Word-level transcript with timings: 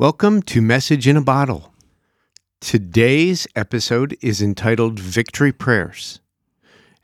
Welcome 0.00 0.42
to 0.42 0.62
Message 0.62 1.08
in 1.08 1.16
a 1.16 1.20
Bottle. 1.20 1.74
Today's 2.60 3.48
episode 3.56 4.16
is 4.20 4.40
entitled 4.40 5.00
Victory 5.00 5.50
Prayers. 5.50 6.20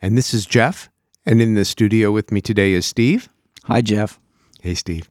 And 0.01 0.17
this 0.17 0.33
is 0.33 0.47
Jeff, 0.47 0.89
and 1.27 1.43
in 1.43 1.55
the 1.55 1.65
studio 1.65 2.13
with 2.13 2.31
me 2.31 2.41
today 2.41 2.73
is 2.73 2.87
Steve. 2.87 3.29
Hi, 3.65 3.81
Jeff. 3.81 4.21
Hey, 4.63 4.75
Steve. 4.75 5.11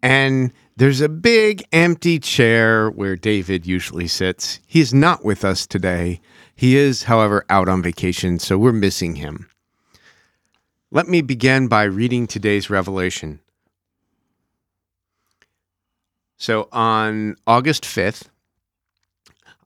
And 0.00 0.52
there's 0.76 1.00
a 1.00 1.08
big 1.08 1.64
empty 1.72 2.20
chair 2.20 2.88
where 2.88 3.16
David 3.16 3.66
usually 3.66 4.06
sits. 4.06 4.60
He 4.68 4.78
is 4.78 4.94
not 4.94 5.24
with 5.24 5.44
us 5.44 5.66
today. 5.66 6.20
He 6.54 6.76
is, 6.76 7.02
however, 7.02 7.44
out 7.50 7.68
on 7.68 7.82
vacation, 7.82 8.38
so 8.38 8.56
we're 8.56 8.70
missing 8.70 9.16
him. 9.16 9.48
Let 10.92 11.08
me 11.08 11.20
begin 11.20 11.66
by 11.66 11.82
reading 11.82 12.28
today's 12.28 12.70
revelation. 12.70 13.40
So 16.36 16.68
on 16.72 17.36
August 17.46 17.84
5th, 17.84 18.28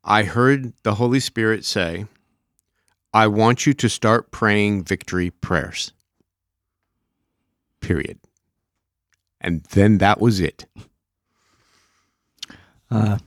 I 0.04 0.22
heard 0.24 0.72
the 0.82 0.94
Holy 0.94 1.20
Spirit 1.20 1.64
say, 1.64 2.06
I 3.12 3.26
want 3.26 3.66
you 3.66 3.74
to 3.74 3.88
start 3.88 4.30
praying 4.30 4.84
victory 4.84 5.30
prayers. 5.30 5.92
Period. 7.80 8.18
And 9.40 9.62
then 9.70 9.98
that 9.98 10.20
was 10.20 10.40
it. 10.40 10.66
Uh, 12.90 13.18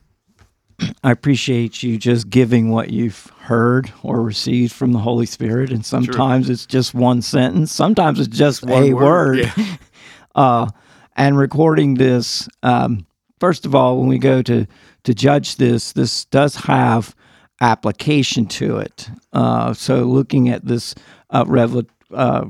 I 1.03 1.11
appreciate 1.11 1.83
you 1.83 1.97
just 1.97 2.29
giving 2.29 2.69
what 2.69 2.89
you've 2.89 3.27
heard 3.41 3.91
or 4.03 4.21
received 4.21 4.73
from 4.73 4.91
the 4.93 4.99
Holy 4.99 5.25
Spirit. 5.25 5.71
And 5.71 5.85
sometimes 5.85 6.49
it's 6.49 6.65
just 6.65 6.93
one 6.93 7.21
sentence, 7.21 7.71
sometimes 7.71 8.19
it's 8.19 8.35
just 8.35 8.63
One 8.63 8.83
a 8.83 8.93
word, 8.93 9.03
word. 9.39 9.53
yeah. 9.57 9.75
uh, 10.35 10.67
and 11.15 11.37
recording 11.37 11.95
this, 11.95 12.47
um, 12.63 13.05
first 13.41 13.65
of 13.65 13.73
all, 13.73 13.97
when 13.97 14.07
we 14.07 14.19
go 14.19 14.41
to, 14.43 14.67
to 15.03 15.13
judge 15.13 15.55
this, 15.55 15.91
this 15.93 16.25
does 16.25 16.55
have 16.55 17.15
application 17.59 18.45
to 18.45 18.77
it. 18.77 19.09
Uh, 19.33 19.73
so 19.73 20.03
looking 20.03 20.47
at 20.47 20.63
this 20.63 20.93
uh, 21.31 21.43
revel- 21.47 21.89
uh, 22.13 22.45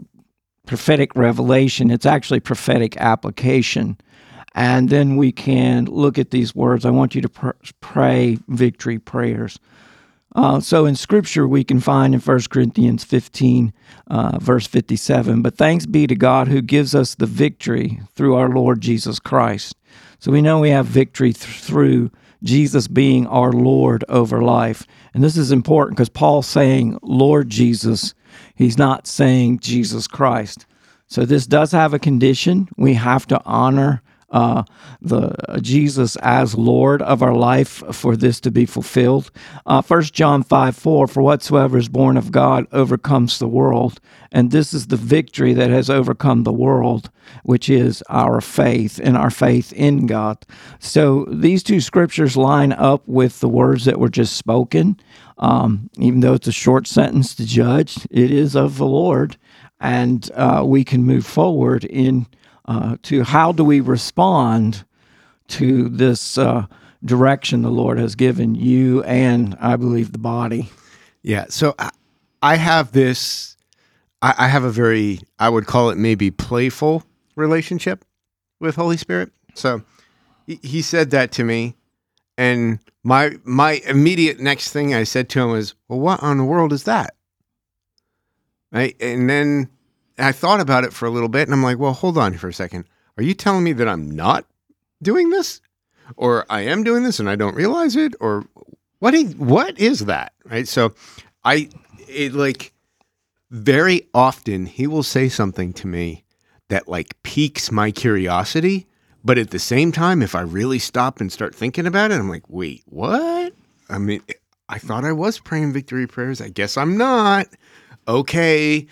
prophetic 0.68 1.16
revelation, 1.16 1.90
it's 1.90 2.06
actually 2.06 2.42
prophetic 2.42 2.98
application. 2.98 3.98
And 4.54 4.90
then 4.90 5.16
we 5.16 5.32
can 5.32 5.86
look 5.86 6.20
at 6.20 6.32
these 6.32 6.54
words. 6.54 6.86
I 6.86 6.90
want 6.90 7.16
you 7.16 7.22
to 7.22 7.30
pr- 7.30 7.52
pray 7.80 8.38
victory 8.50 9.00
prayers. 9.00 9.58
Uh, 10.36 10.60
so 10.60 10.86
in 10.86 10.96
Scripture, 10.96 11.48
we 11.48 11.64
can 11.64 11.80
find 11.80 12.14
in 12.14 12.20
1 12.20 12.40
Corinthians 12.50 13.04
15, 13.04 13.74
uh, 14.08 14.40
verse 14.40 14.68
57, 14.68 15.42
but 15.42 15.58
thanks 15.58 15.86
be 15.86 16.06
to 16.08 16.16
God 16.16 16.48
who 16.50 16.62
gives 16.62 16.96
us 16.96 17.16
the 17.16 17.26
victory 17.26 18.02
through 18.14 18.36
our 18.36 18.50
Lord 18.50 18.82
Jesus 18.82 19.20
Christ. 19.20 19.76
So 20.22 20.32
we 20.32 20.44
know 20.44 20.60
we 20.60 20.70
have 20.70 20.86
victory 20.86 21.34
th- 21.34 21.62
through 21.62 22.12
Jesus 22.44 22.88
being 22.88 23.26
our 23.26 23.52
Lord 23.52 24.06
over 24.08 24.40
life. 24.44 24.86
And 25.16 25.24
this 25.24 25.36
is 25.36 25.52
important 25.52 25.98
because 25.98 26.10
Paul's 26.10 26.46
saying 26.46 27.00
Lord 27.02 27.50
Jesus, 27.50 28.14
he's 28.54 28.78
not 28.78 29.08
saying 29.08 29.60
Jesus 29.60 30.08
Christ. 30.08 30.68
So 31.08 31.26
this 31.26 31.48
does 31.48 31.72
have 31.72 31.96
a 31.96 32.00
condition. 32.00 32.70
We 32.78 32.94
have 32.94 33.26
to 33.28 33.42
honor 33.46 34.04
uh, 34.32 34.64
the 35.02 35.36
uh, 35.52 35.60
Jesus 35.60 36.16
as 36.18 36.56
Lord 36.56 37.02
of 37.02 37.22
our 37.22 37.36
life 37.36 37.84
for 37.92 38.18
this 38.18 38.40
to 38.42 38.52
be 38.52 38.66
fulfilled. 38.66 39.32
Uh, 39.66 39.82
First 39.82 40.14
John 40.14 40.44
five 40.44 40.76
four, 40.76 41.08
for 41.08 41.22
whatsoever 41.22 41.78
is 41.78 41.90
born 41.90 42.18
of 42.18 42.32
God 42.32 42.66
overcomes 42.72 43.38
the 43.38 43.48
world, 43.48 44.00
and 44.32 44.52
this 44.52 44.74
is 44.74 44.88
the 44.88 44.96
victory 44.96 45.54
that 45.54 45.70
has 45.70 45.90
overcome 45.90 46.44
the 46.44 46.54
world, 46.54 47.10
which 47.44 47.70
is 47.70 48.04
our 48.10 48.42
faith 48.42 49.00
and 49.04 49.18
our 49.18 49.30
faith 49.30 49.74
in 49.74 50.08
God. 50.08 50.38
So 50.80 51.26
these 51.30 51.64
two 51.64 51.82
scriptures 51.82 52.36
line 52.36 52.72
up 52.72 53.08
with 53.08 53.40
the 53.40 53.50
words 53.50 53.86
that 53.86 54.00
were 54.00 54.10
just 54.10 54.36
spoken. 54.38 55.00
Um, 55.38 55.90
even 55.98 56.20
though 56.20 56.36
it's 56.36 56.48
a 56.48 56.52
short 56.52 56.86
sentence 56.88 57.34
to 57.36 57.46
judge, 57.46 58.08
it 58.12 58.30
is 58.30 58.56
of 58.56 58.78
the 58.78 58.86
Lord, 58.86 59.38
and 59.80 60.30
uh, 60.36 60.64
we 60.64 60.84
can 60.84 61.04
move 61.04 61.26
forward 61.26 61.84
in 61.84 62.28
uh, 62.66 62.98
to 63.04 63.24
how 63.24 63.52
do 63.52 63.64
we 63.64 63.80
respond 63.80 64.84
to 65.50 65.90
this 65.90 66.38
uh, 66.38 66.66
direction 67.04 67.62
the 67.62 67.72
Lord 67.72 67.98
has 67.98 68.16
given 68.16 68.56
you 68.56 69.04
and 69.04 69.58
I 69.60 69.76
believe 69.76 70.12
the 70.12 70.20
body. 70.20 70.70
Yeah. 71.24 71.46
So 71.50 71.74
I- 71.80 71.92
I 72.44 72.56
have 72.56 72.92
this, 72.92 73.56
I 74.24 74.34
I 74.40 74.48
have 74.48 74.64
a 74.64 74.72
very, 74.72 75.20
I 75.38 75.48
would 75.50 75.68
call 75.68 75.92
it 75.92 75.98
maybe 75.98 76.32
playful 76.32 77.04
relationship 77.36 78.04
with 78.60 78.76
Holy 78.76 78.98
Spirit. 78.98 79.32
So 79.54 79.84
he- 80.48 80.60
he 80.64 80.82
said 80.82 81.12
that 81.12 81.32
to 81.34 81.44
me. 81.44 81.76
And 82.38 82.80
my 83.04 83.38
my 83.44 83.74
immediate 83.86 84.40
next 84.40 84.72
thing 84.72 84.96
I 84.96 85.04
said 85.04 85.30
to 85.30 85.42
him 85.42 85.52
was, 85.52 85.76
Well, 85.88 86.00
what 86.00 86.24
on 86.24 86.38
the 86.40 86.44
world 86.46 86.74
is 86.74 86.84
that? 86.86 87.14
Right. 88.72 88.96
And 89.02 89.30
then 89.30 89.70
I 90.24 90.32
thought 90.32 90.60
about 90.60 90.84
it 90.84 90.94
for 90.94 91.06
a 91.06 91.10
little 91.10 91.30
bit 91.30 91.48
and 91.48 91.54
I'm 91.54 91.64
like, 91.64 91.80
well, 91.80 91.94
hold 91.94 92.18
on 92.18 92.34
for 92.38 92.48
a 92.50 92.54
second. 92.54 92.86
Are 93.18 93.24
you 93.24 93.34
telling 93.34 93.64
me 93.64 93.74
that 93.74 93.88
I'm 93.88 94.10
not 94.10 94.46
doing 95.02 95.30
this? 95.30 95.62
Or 96.18 96.46
I 96.50 96.62
am 96.62 96.84
doing 96.84 97.04
this 97.04 97.20
and 97.20 97.30
I 97.30 97.36
don't 97.36 97.56
realize 97.56 97.96
it? 97.96 98.16
Or 98.20 98.46
what 99.00 99.14
is, 99.14 99.36
what 99.36 99.80
is 99.80 100.06
that? 100.06 100.34
Right. 100.46 100.68
So 100.68 100.94
I, 101.44 101.70
it 102.08 102.34
like 102.34 102.74
very 103.50 104.08
often 104.14 104.66
he 104.66 104.88
will 104.88 105.04
say 105.04 105.30
something 105.30 105.74
to 105.74 105.88
me 105.88 106.24
that 106.70 106.88
like 106.88 107.22
piques 107.24 107.72
my 107.72 107.92
curiosity. 107.92 108.88
But 109.24 109.38
at 109.38 109.52
the 109.52 109.60
same 109.60 109.92
time, 109.92 110.24
if 110.24 110.34
I 110.34 110.42
really 110.42 110.80
stop 110.80 111.22
and 111.22 111.32
start 111.32 111.54
thinking 111.54 111.86
about 111.86 112.12
it, 112.12 112.16
I'm 112.16 112.30
like, 112.30 112.50
wait, 112.50 112.84
what? 112.88 113.54
I 113.88 113.98
mean, 114.00 114.24
I 114.68 114.80
thought 114.80 115.06
I 115.06 115.12
was 115.12 115.38
praying 115.38 115.74
victory 115.74 116.08
prayers. 116.08 116.42
I 116.42 116.50
guess 116.50 116.76
I'm 116.76 116.98
not. 116.98 117.48
Okay. 118.08 118.88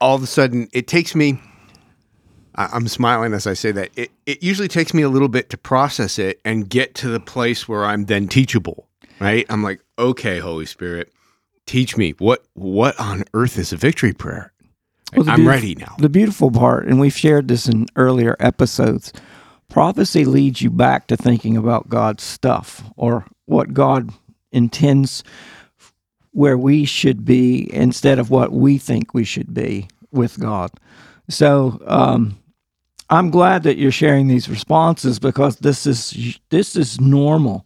All 0.00 0.14
of 0.14 0.22
a 0.22 0.26
sudden, 0.26 0.68
it 0.72 0.86
takes 0.86 1.14
me. 1.14 1.40
I'm 2.56 2.86
smiling 2.86 3.34
as 3.34 3.46
I 3.48 3.54
say 3.54 3.72
that. 3.72 3.90
It, 3.96 4.12
it 4.26 4.42
usually 4.42 4.68
takes 4.68 4.94
me 4.94 5.02
a 5.02 5.08
little 5.08 5.28
bit 5.28 5.50
to 5.50 5.56
process 5.56 6.18
it 6.18 6.40
and 6.44 6.68
get 6.68 6.94
to 6.96 7.08
the 7.08 7.18
place 7.18 7.68
where 7.68 7.84
I'm 7.84 8.04
then 8.04 8.28
teachable, 8.28 8.88
right? 9.18 9.44
I'm 9.48 9.62
like, 9.64 9.80
okay, 9.98 10.38
Holy 10.38 10.66
Spirit, 10.66 11.12
teach 11.66 11.96
me 11.96 12.12
what 12.18 12.44
what 12.54 12.98
on 13.00 13.24
earth 13.34 13.58
is 13.58 13.72
a 13.72 13.76
victory 13.76 14.12
prayer. 14.12 14.52
Well, 15.16 15.28
I'm 15.28 15.46
ready 15.46 15.74
now. 15.74 15.94
The 15.98 16.08
beautiful 16.08 16.50
part, 16.50 16.86
and 16.86 17.00
we've 17.00 17.16
shared 17.16 17.48
this 17.48 17.68
in 17.68 17.86
earlier 17.96 18.36
episodes, 18.40 19.12
prophecy 19.68 20.24
leads 20.24 20.62
you 20.62 20.70
back 20.70 21.06
to 21.08 21.16
thinking 21.16 21.56
about 21.56 21.88
God's 21.88 22.22
stuff 22.22 22.82
or 22.96 23.24
what 23.46 23.74
God 23.74 24.10
intends 24.52 25.24
where 26.34 26.58
we 26.58 26.84
should 26.84 27.24
be 27.24 27.72
instead 27.72 28.18
of 28.18 28.28
what 28.28 28.52
we 28.52 28.76
think 28.76 29.14
we 29.14 29.24
should 29.24 29.54
be 29.54 29.86
with 30.10 30.38
God. 30.38 30.70
So 31.28 31.80
um, 31.86 32.36
I'm 33.08 33.30
glad 33.30 33.62
that 33.62 33.78
you're 33.78 33.92
sharing 33.92 34.26
these 34.26 34.48
responses 34.48 35.18
because 35.20 35.56
this 35.56 35.86
is 35.86 36.38
this 36.50 36.74
is 36.76 37.00
normal. 37.00 37.64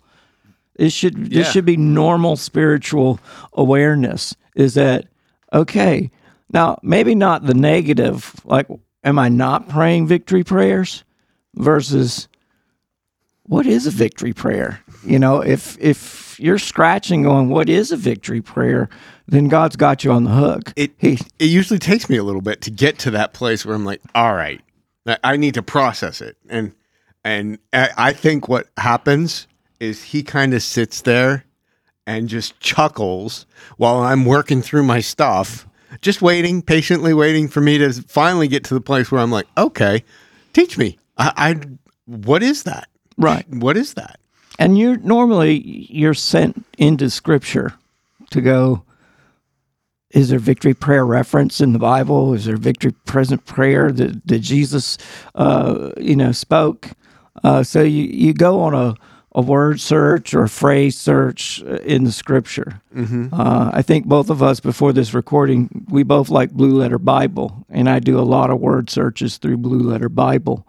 It 0.77 0.93
should 0.93 1.31
this 1.31 1.47
Yeah. 1.47 1.53
should 1.53 1.65
be 1.65 1.79
normal 1.79 2.37
spiritual 2.37 3.19
awareness. 3.55 4.37
Is 4.55 4.75
that 4.75 5.07
okay? 5.53 6.11
Now 6.53 6.79
maybe 6.83 7.15
not 7.15 7.47
the 7.47 7.55
negative, 7.55 8.35
like 8.45 8.69
am 9.03 9.19
I 9.19 9.31
not 9.31 9.69
praying 9.71 10.09
victory 10.09 10.45
prayers 10.45 11.05
versus 11.57 12.29
what 13.49 13.67
is 13.67 13.87
a 13.87 13.91
victory 13.91 14.33
prayer? 14.33 14.81
You 15.05 15.19
know, 15.19 15.41
if 15.43 15.77
if 15.81 16.39
you're 16.39 16.59
scratching 16.59 17.23
going, 17.23 17.49
what 17.49 17.69
is 17.69 17.91
a 17.91 17.97
victory 17.97 18.41
prayer? 18.41 18.89
Then 19.27 19.49
God's 19.49 19.77
got 19.77 20.05
you 20.05 20.13
on 20.13 20.25
the 20.25 20.31
hook. 20.31 20.73
It 20.77 20.93
He 20.99 21.19
it 21.39 21.47
usually 21.47 21.79
takes 21.79 22.09
me 22.09 22.17
a 22.17 22.23
little 22.23 22.43
bit 22.43 22.61
to 22.63 22.71
get 22.71 22.99
to 23.01 23.11
that 23.13 23.33
place 23.33 23.65
where 23.67 23.75
I'm 23.75 23.85
like, 23.85 24.01
all 24.15 24.35
right, 24.35 24.61
I- 25.25 25.37
need 25.37 25.55
to 25.55 25.63
process 25.63 26.21
it, 26.21 26.37
and 26.49 26.73
and 27.25 27.59
I 27.73 27.91
I 27.97 28.13
think 28.13 28.49
what 28.49 28.69
happens 28.77 29.47
is 29.81 30.03
he 30.03 30.23
kind 30.23 30.55
of 30.55 30.63
sits 30.63 31.01
there 31.03 31.45
and 32.07 32.29
just 32.29 32.59
chuckles 32.61 33.47
while 33.77 33.99
I'm 34.01 34.25
working 34.25 34.61
through 34.63 34.83
my 34.83 35.01
stuff, 35.01 35.67
just 36.01 36.21
waiting, 36.21 36.63
patiently 36.63 37.15
waiting 37.15 37.49
for 37.49 37.61
me 37.61 37.79
to 37.79 37.93
finally 37.93 38.49
get 38.49 38.65
to 38.65 38.75
the 38.75 38.81
place 38.81 39.11
where 39.13 39.21
I'm 39.21 39.31
like, 39.31 39.47
okay, 39.57 40.05
teach 40.53 40.77
me. 40.79 40.99
I, 41.17 41.33
I 41.37 41.61
what 42.07 42.43
is 42.43 42.65
that? 42.65 42.89
Right. 43.19 43.47
What 43.51 43.77
is 43.77 43.95
that? 43.95 44.21
And 44.59 44.79
you're 44.79 44.97
normally 44.99 45.59
you're 45.91 46.15
sent 46.15 46.65
into 46.79 47.11
scripture 47.11 47.75
to 48.31 48.41
go 48.41 48.83
is 50.11 50.31
there 50.31 50.39
victory 50.39 50.75
prayer 50.75 51.05
reference 51.05 51.61
in 51.61 51.73
the 51.75 51.79
Bible? 51.79 52.33
Is 52.33 52.47
there 52.47 52.57
victory 52.57 52.93
present 53.05 53.45
prayer 53.45 53.93
that, 53.93 54.27
that 54.27 54.39
Jesus 54.39 54.97
uh, 55.35 55.91
you 55.99 56.17
know 56.17 56.33
spoke? 56.33 56.91
Uh, 57.45 57.63
so 57.63 57.83
you, 57.83 58.05
you 58.05 58.33
go 58.33 58.61
on 58.63 58.75
a, 58.75 58.95
a 59.33 59.43
word 59.43 59.81
search 59.81 60.35
or 60.35 60.45
a 60.45 60.49
phrase 60.49 60.99
search 60.99 61.63
uh, 61.63 61.77
in 61.85 62.05
the 62.05 62.13
scripture. 62.13 62.81
Uh, 63.33 63.71
I 63.73 63.83
think 63.83 64.07
both 64.07 64.31
of 64.31 64.43
us 64.43 64.61
before 64.61 64.93
this 64.93 65.13
recording, 65.15 65.87
we 65.91 66.03
both 66.03 66.31
like 66.31 66.51
Blue 66.53 66.79
Letter 66.79 66.99
Bible, 66.99 67.67
and 67.69 67.89
I 67.89 67.99
do 67.99 68.19
a 68.19 68.23
lot 68.23 68.51
of 68.51 68.61
word 68.61 68.91
searches 68.91 69.37
through 69.37 69.59
Blue 69.59 69.81
Letter 69.81 70.09
Bible. 70.09 70.67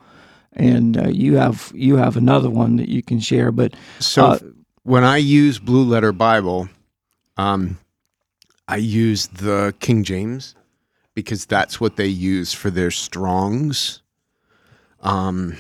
And 0.54 0.98
uh, 0.98 1.10
you 1.10 1.38
have 1.38 1.72
you 1.76 1.98
have 1.98 2.18
another 2.18 2.50
one 2.50 2.78
that 2.78 2.90
you 2.90 3.02
can 3.02 3.20
share. 3.20 3.52
But 3.52 3.76
So 4.00 4.26
Uh, 4.26 4.40
when 4.84 5.04
I 5.04 5.18
use 5.18 5.60
Blue 5.60 5.84
Letter 5.84 6.12
Bible, 6.12 6.70
um, 7.38 7.78
I 8.68 8.78
use 8.78 9.28
the 9.28 9.74
King 9.80 10.04
James 10.04 10.56
because 11.14 11.46
that's 11.46 11.80
what 11.80 11.96
they 11.96 12.08
use 12.08 12.54
for 12.54 12.70
their 12.70 12.92
Strongs 12.92 14.02
um, 15.02 15.58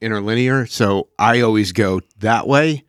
interlinear. 0.00 0.66
So 0.66 1.08
I 1.18 1.40
always 1.40 1.72
go 1.72 2.00
that 2.18 2.46
way 2.46 2.84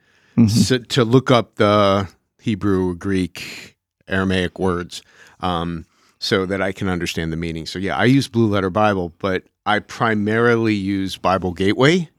so, 0.48 0.78
to 0.78 1.04
look 1.04 1.32
up 1.32 1.56
the 1.56 2.08
Hebrew, 2.42 2.96
Greek, 2.96 3.78
Aramaic 4.08 4.60
words 4.60 5.02
um, 5.42 5.86
so 6.20 6.46
that 6.46 6.62
I 6.62 6.72
can 6.72 6.88
understand 6.88 7.32
the 7.32 7.38
meaning. 7.38 7.66
So 7.66 7.80
yeah, 7.80 7.98
I 7.98 8.06
use 8.06 8.28
Blue 8.28 8.48
Letter 8.48 8.70
Bible, 8.70 9.14
but 9.20 9.44
I 9.70 9.78
primarily 9.78 10.74
use 10.74 11.16
Bible 11.18 11.54
Gateway 11.54 12.10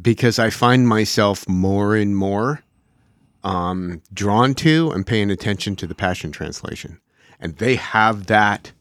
because 0.00 0.40
I 0.40 0.50
find 0.50 0.88
myself 0.88 1.48
more 1.48 1.94
and 1.94 2.16
more 2.16 2.62
um, 3.44 4.02
drawn 4.12 4.54
to 4.54 4.90
and 4.90 5.06
paying 5.06 5.30
attention 5.30 5.76
to 5.76 5.86
the 5.86 5.94
Passion 5.94 6.32
Translation. 6.32 7.00
And 7.38 7.56
they 7.58 7.76
have 7.76 8.26
that 8.26 8.72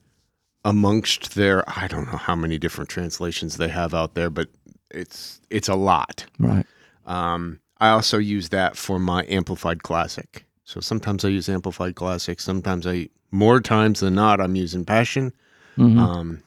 amongst 0.65 1.35
their, 1.35 1.63
I 1.67 1.87
don't 1.87 2.11
know 2.11 2.17
how 2.17 2.35
many 2.35 2.57
different 2.57 2.89
translations 2.89 3.57
they 3.57 3.69
have 3.69 3.93
out 3.93 4.15
there, 4.15 4.31
but 4.31 4.47
it's 4.89 5.39
it's 5.49 5.69
a 5.69 5.75
lot. 5.75 6.25
right, 6.39 6.65
Um, 7.05 7.59
I 7.79 7.89
also 7.89 8.17
use 8.17 8.49
that 8.49 8.75
for 8.75 8.97
my 8.99 9.23
Amplified 9.29 9.83
Classic. 9.83 10.45
So 10.63 10.79
sometimes 10.79 11.23
I 11.25 11.29
use 11.29 11.47
Amplified 11.47 11.95
Classic. 11.95 12.39
Sometimes 12.39 12.87
I, 12.87 13.09
more 13.31 13.59
times 13.61 13.99
than 13.99 14.15
not, 14.15 14.41
I'm 14.41 14.55
using 14.55 14.83
Passion. 14.83 15.33
Um, 15.99 16.43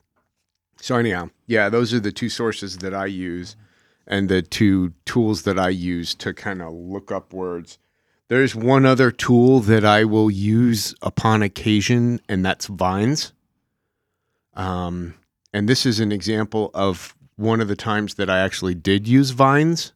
so 0.85 0.97
anyhow, 0.97 1.31
yeah, 1.47 1.71
those 1.71 1.95
are 1.95 2.01
the 2.01 2.13
two 2.13 2.29
sources 2.29 2.77
that 2.79 2.93
I 2.93 3.07
use, 3.07 3.57
and 4.07 4.29
the 4.29 4.43
two 4.43 4.93
tools 5.07 5.45
that 5.45 5.59
I 5.59 5.71
use 5.71 6.15
to 6.17 6.35
kind 6.35 6.61
of 6.61 6.75
look 6.75 7.11
up 7.11 7.33
words. 7.33 7.79
There's 8.29 8.55
one 8.55 8.85
other 8.85 9.11
tool 9.11 9.61
that 9.61 9.87
I 9.87 10.05
will 10.05 10.31
use 10.31 10.95
upon 11.01 11.41
occasion, 11.41 12.21
and 12.29 12.45
that's 12.45 12.67
Vines. 12.67 13.33
Um, 14.53 15.15
and 15.55 15.71
this 15.71 15.87
is 15.87 16.01
an 16.01 16.13
example 16.13 16.71
of 16.75 17.17
one 17.37 17.63
of 17.63 17.69
the 17.69 17.77
times 17.77 18.17
that 18.17 18.29
I 18.29 18.41
actually 18.41 18.75
did 18.75 19.09
use 19.09 19.31
Vines. 19.31 19.95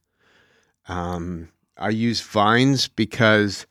Um, 0.89 1.51
I 1.77 1.91
use 1.91 2.23
Vines 2.23 2.89
because 2.89 3.67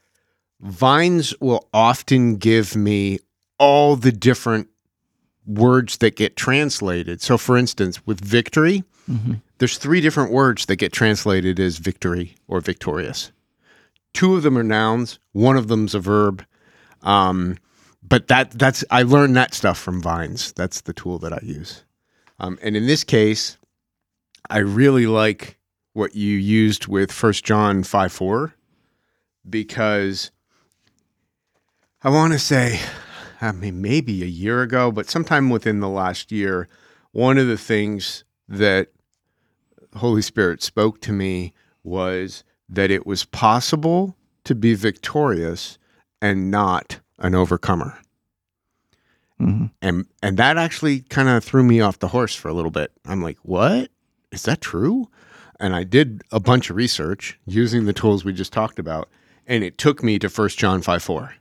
Vines 0.62 1.34
will 1.42 1.68
often 1.74 2.36
give 2.36 2.76
me 2.76 3.18
all 3.58 3.96
the 3.96 4.12
different 4.12 4.70
words 5.48 5.98
that 5.98 6.16
get 6.16 6.36
translated. 6.36 7.22
So, 7.22 7.38
for 7.38 7.58
instance, 7.58 8.06
with 8.06 8.20
victory, 8.20 8.84
there's 9.58 9.78
three 9.78 10.02
different 10.02 10.32
words 10.32 10.66
that 10.66 10.76
get 10.76 10.92
translated 10.92 11.60
as 11.60 11.78
victory 11.78 12.36
or 12.48 12.60
victorious. 12.62 13.32
Two 14.14 14.36
of 14.36 14.44
them 14.44 14.58
are 14.58 14.64
nouns, 14.64 15.20
one 15.32 15.56
of 15.58 15.68
them's 15.70 15.96
a 15.96 16.00
verb. 16.00 16.46
Um, 17.04 17.58
but 18.04 18.28
that 18.28 18.52
that's 18.52 18.84
I 18.92 19.04
learned 19.04 19.36
that 19.36 19.54
stuff 19.54 19.78
from 19.78 20.02
Vines. 20.02 20.52
That's 20.54 20.82
the 20.82 20.94
tool 20.94 21.20
that 21.20 21.34
I 21.34 21.40
use. 21.42 21.84
Um, 22.40 22.60
and 22.62 22.76
in 22.76 22.86
this 22.86 23.04
case, 23.04 23.58
I 24.50 24.60
really 24.60 25.08
like 25.08 25.58
what 25.94 26.16
you 26.16 26.38
used 26.38 26.88
with 26.88 27.12
First 27.12 27.44
John 27.44 27.84
5 27.84 28.12
4 28.12 28.54
because 29.50 30.32
I 32.04 32.10
want 32.10 32.34
to 32.34 32.40
say, 32.40 32.80
I 33.42 33.52
mean, 33.52 33.82
maybe 33.82 34.24
a 34.24 34.28
year 34.28 34.62
ago, 34.62 34.92
but 34.92 35.10
sometime 35.10 35.50
within 35.50 35.80
the 35.80 35.90
last 35.90 36.32
year, 36.32 36.68
one 37.12 37.38
of 37.38 37.48
the 37.48 37.58
things 37.58 38.24
that 38.48 38.90
Holy 39.96 40.22
Spirit 40.22 40.64
spoke 40.64 41.02
to 41.02 41.12
me 41.12 41.54
was 41.84 42.44
that 42.70 42.92
it 42.92 43.06
was 43.06 43.26
possible 43.26 44.16
to 44.44 44.56
be 44.56 44.74
victorious 44.74 45.78
and 46.22 46.50
not 46.52 47.00
an 47.20 47.36
overcomer. 47.36 47.98
Mhm. 49.40 49.72
And 49.82 50.06
and 50.24 50.38
that 50.38 50.58
actually 50.58 51.02
kind 51.02 51.30
of 51.30 51.44
threw 51.44 51.64
me 51.64 51.80
off 51.80 52.00
the 52.00 52.08
horse 52.08 52.34
for 52.34 52.48
a 52.48 52.54
little 52.54 52.72
bit. 52.72 52.92
I'm 53.06 53.22
like, 53.22 53.38
"What? 53.44 53.92
Is 54.32 54.44
that 54.44 54.62
true?" 54.62 55.10
And 55.60 55.76
I 55.76 55.84
did 55.84 56.24
a 56.32 56.40
bunch 56.40 56.70
of 56.70 56.76
research 56.76 57.40
using 57.46 57.86
the 57.86 57.94
tools 57.94 58.26
we 58.26 58.34
just 58.34 58.54
talked 58.54 58.80
about, 58.80 59.10
and 59.46 59.64
it 59.64 59.78
took 59.78 60.04
me 60.04 60.18
to 60.20 60.30
1 60.30 60.58
John 60.58 60.82
5 60.82 61.04
4. 61.04 61.34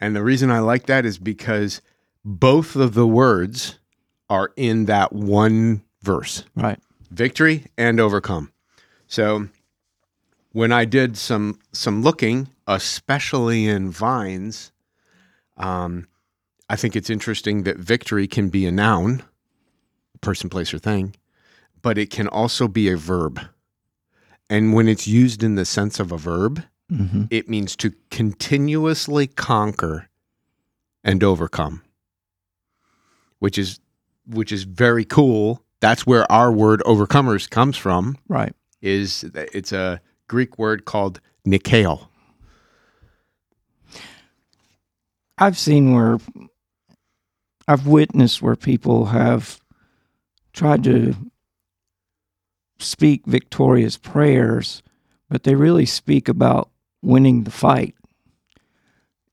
And 0.00 0.14
the 0.14 0.22
reason 0.22 0.50
I 0.50 0.60
like 0.60 0.86
that 0.86 1.04
is 1.04 1.18
because 1.18 1.80
both 2.24 2.76
of 2.76 2.94
the 2.94 3.06
words 3.06 3.78
are 4.30 4.52
in 4.56 4.84
that 4.86 5.12
one 5.12 5.82
verse 6.02 6.44
right, 6.54 6.78
victory 7.10 7.64
and 7.76 7.98
overcome. 7.98 8.52
So 9.06 9.48
when 10.52 10.72
I 10.72 10.84
did 10.84 11.16
some 11.16 11.58
some 11.72 12.02
looking, 12.02 12.48
especially 12.66 13.66
in 13.66 13.90
vines, 13.90 14.72
um, 15.56 16.06
I 16.68 16.76
think 16.76 16.94
it's 16.94 17.10
interesting 17.10 17.62
that 17.62 17.78
victory 17.78 18.26
can 18.26 18.50
be 18.50 18.66
a 18.66 18.72
noun, 18.72 19.22
person, 20.20 20.50
place, 20.50 20.72
or 20.74 20.78
thing, 20.78 21.16
but 21.82 21.98
it 21.98 22.10
can 22.10 22.28
also 22.28 22.68
be 22.68 22.90
a 22.90 22.96
verb. 22.96 23.40
And 24.50 24.72
when 24.72 24.88
it's 24.88 25.06
used 25.06 25.42
in 25.42 25.56
the 25.56 25.64
sense 25.64 26.00
of 26.00 26.12
a 26.12 26.18
verb, 26.18 26.62
hmm 26.88 27.24
it 27.30 27.48
means 27.48 27.76
to 27.76 27.92
continuously 28.10 29.26
conquer 29.26 30.08
and 31.04 31.22
overcome 31.22 31.82
which 33.38 33.58
is 33.58 33.80
which 34.26 34.52
is 34.52 34.64
very 34.64 35.04
cool. 35.04 35.62
That's 35.80 36.06
where 36.06 36.30
our 36.30 36.52
word 36.52 36.82
overcomers 36.84 37.48
comes 37.48 37.76
from. 37.76 38.16
Right. 38.28 38.54
is 38.82 39.24
it's 39.34 39.72
a 39.72 40.00
greek 40.28 40.58
word 40.58 40.84
called 40.84 41.20
nikao 41.46 42.06
I've 45.38 45.56
seen 45.56 45.94
where 45.94 46.18
I've 47.68 47.86
witnessed 47.86 48.42
where 48.42 48.56
people 48.56 49.06
have 49.06 49.60
tried 50.52 50.82
to 50.84 51.14
speak 52.80 53.24
victorious 53.24 53.96
prayers, 53.96 54.82
but 55.30 55.44
they 55.44 55.54
really 55.54 55.86
speak 55.86 56.28
about 56.28 56.70
winning 57.02 57.44
the 57.44 57.50
fight. 57.50 57.94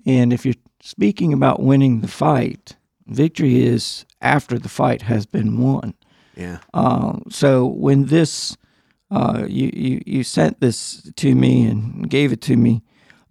And 0.05 0.31
if 0.31 0.45
you're 0.45 0.55
speaking 0.81 1.33
about 1.33 1.61
winning 1.61 2.01
the 2.01 2.07
fight, 2.07 2.75
victory 3.07 3.63
is 3.63 4.05
after 4.21 4.59
the 4.59 4.69
fight 4.69 5.03
has 5.03 5.25
been 5.25 5.59
won. 5.59 5.93
yeah 6.35 6.57
Uh, 6.73 7.19
so 7.29 7.65
when 7.65 8.05
this, 8.05 8.57
uh, 9.11 9.45
you, 9.47 9.71
you 9.73 10.01
you 10.05 10.23
sent 10.23 10.59
this 10.59 11.11
to 11.15 11.35
me 11.35 11.65
and 11.65 12.09
gave 12.09 12.31
it 12.31 12.41
to 12.41 12.55
me 12.55 12.81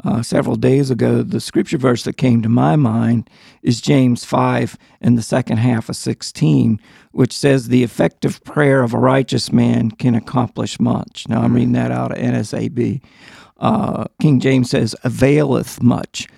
uh, 0.04 0.22
several 0.22 0.56
days 0.56 0.90
ago, 0.90 1.22
the 1.22 1.40
scripture 1.40 1.78
verse 1.78 2.04
that 2.04 2.16
came 2.16 2.42
to 2.42 2.48
my 2.48 2.76
mind 2.76 3.30
is 3.62 3.80
James 3.80 4.24
five 4.24 4.76
in 5.00 5.14
the 5.14 5.22
second 5.22 5.58
half 5.58 5.88
of 5.88 5.96
sixteen, 5.96 6.78
which 7.12 7.32
says, 7.32 7.68
"The 7.68 7.82
effective 7.84 8.42
prayer 8.44 8.82
of 8.82 8.94
a 8.94 8.98
righteous 8.98 9.52
man 9.52 9.90
can 9.92 10.14
accomplish 10.14 10.78
much." 10.78 11.26
Now 11.28 11.42
I'm 11.42 11.54
reading 11.54 11.72
that 11.72 11.90
out 11.90 12.12
of 12.12 12.18
NASB. 12.18 13.00
Uh, 13.58 14.04
King 14.20 14.40
James 14.40 14.70
says, 14.70 14.96
"availeth 15.04 15.82
much." 15.82 16.28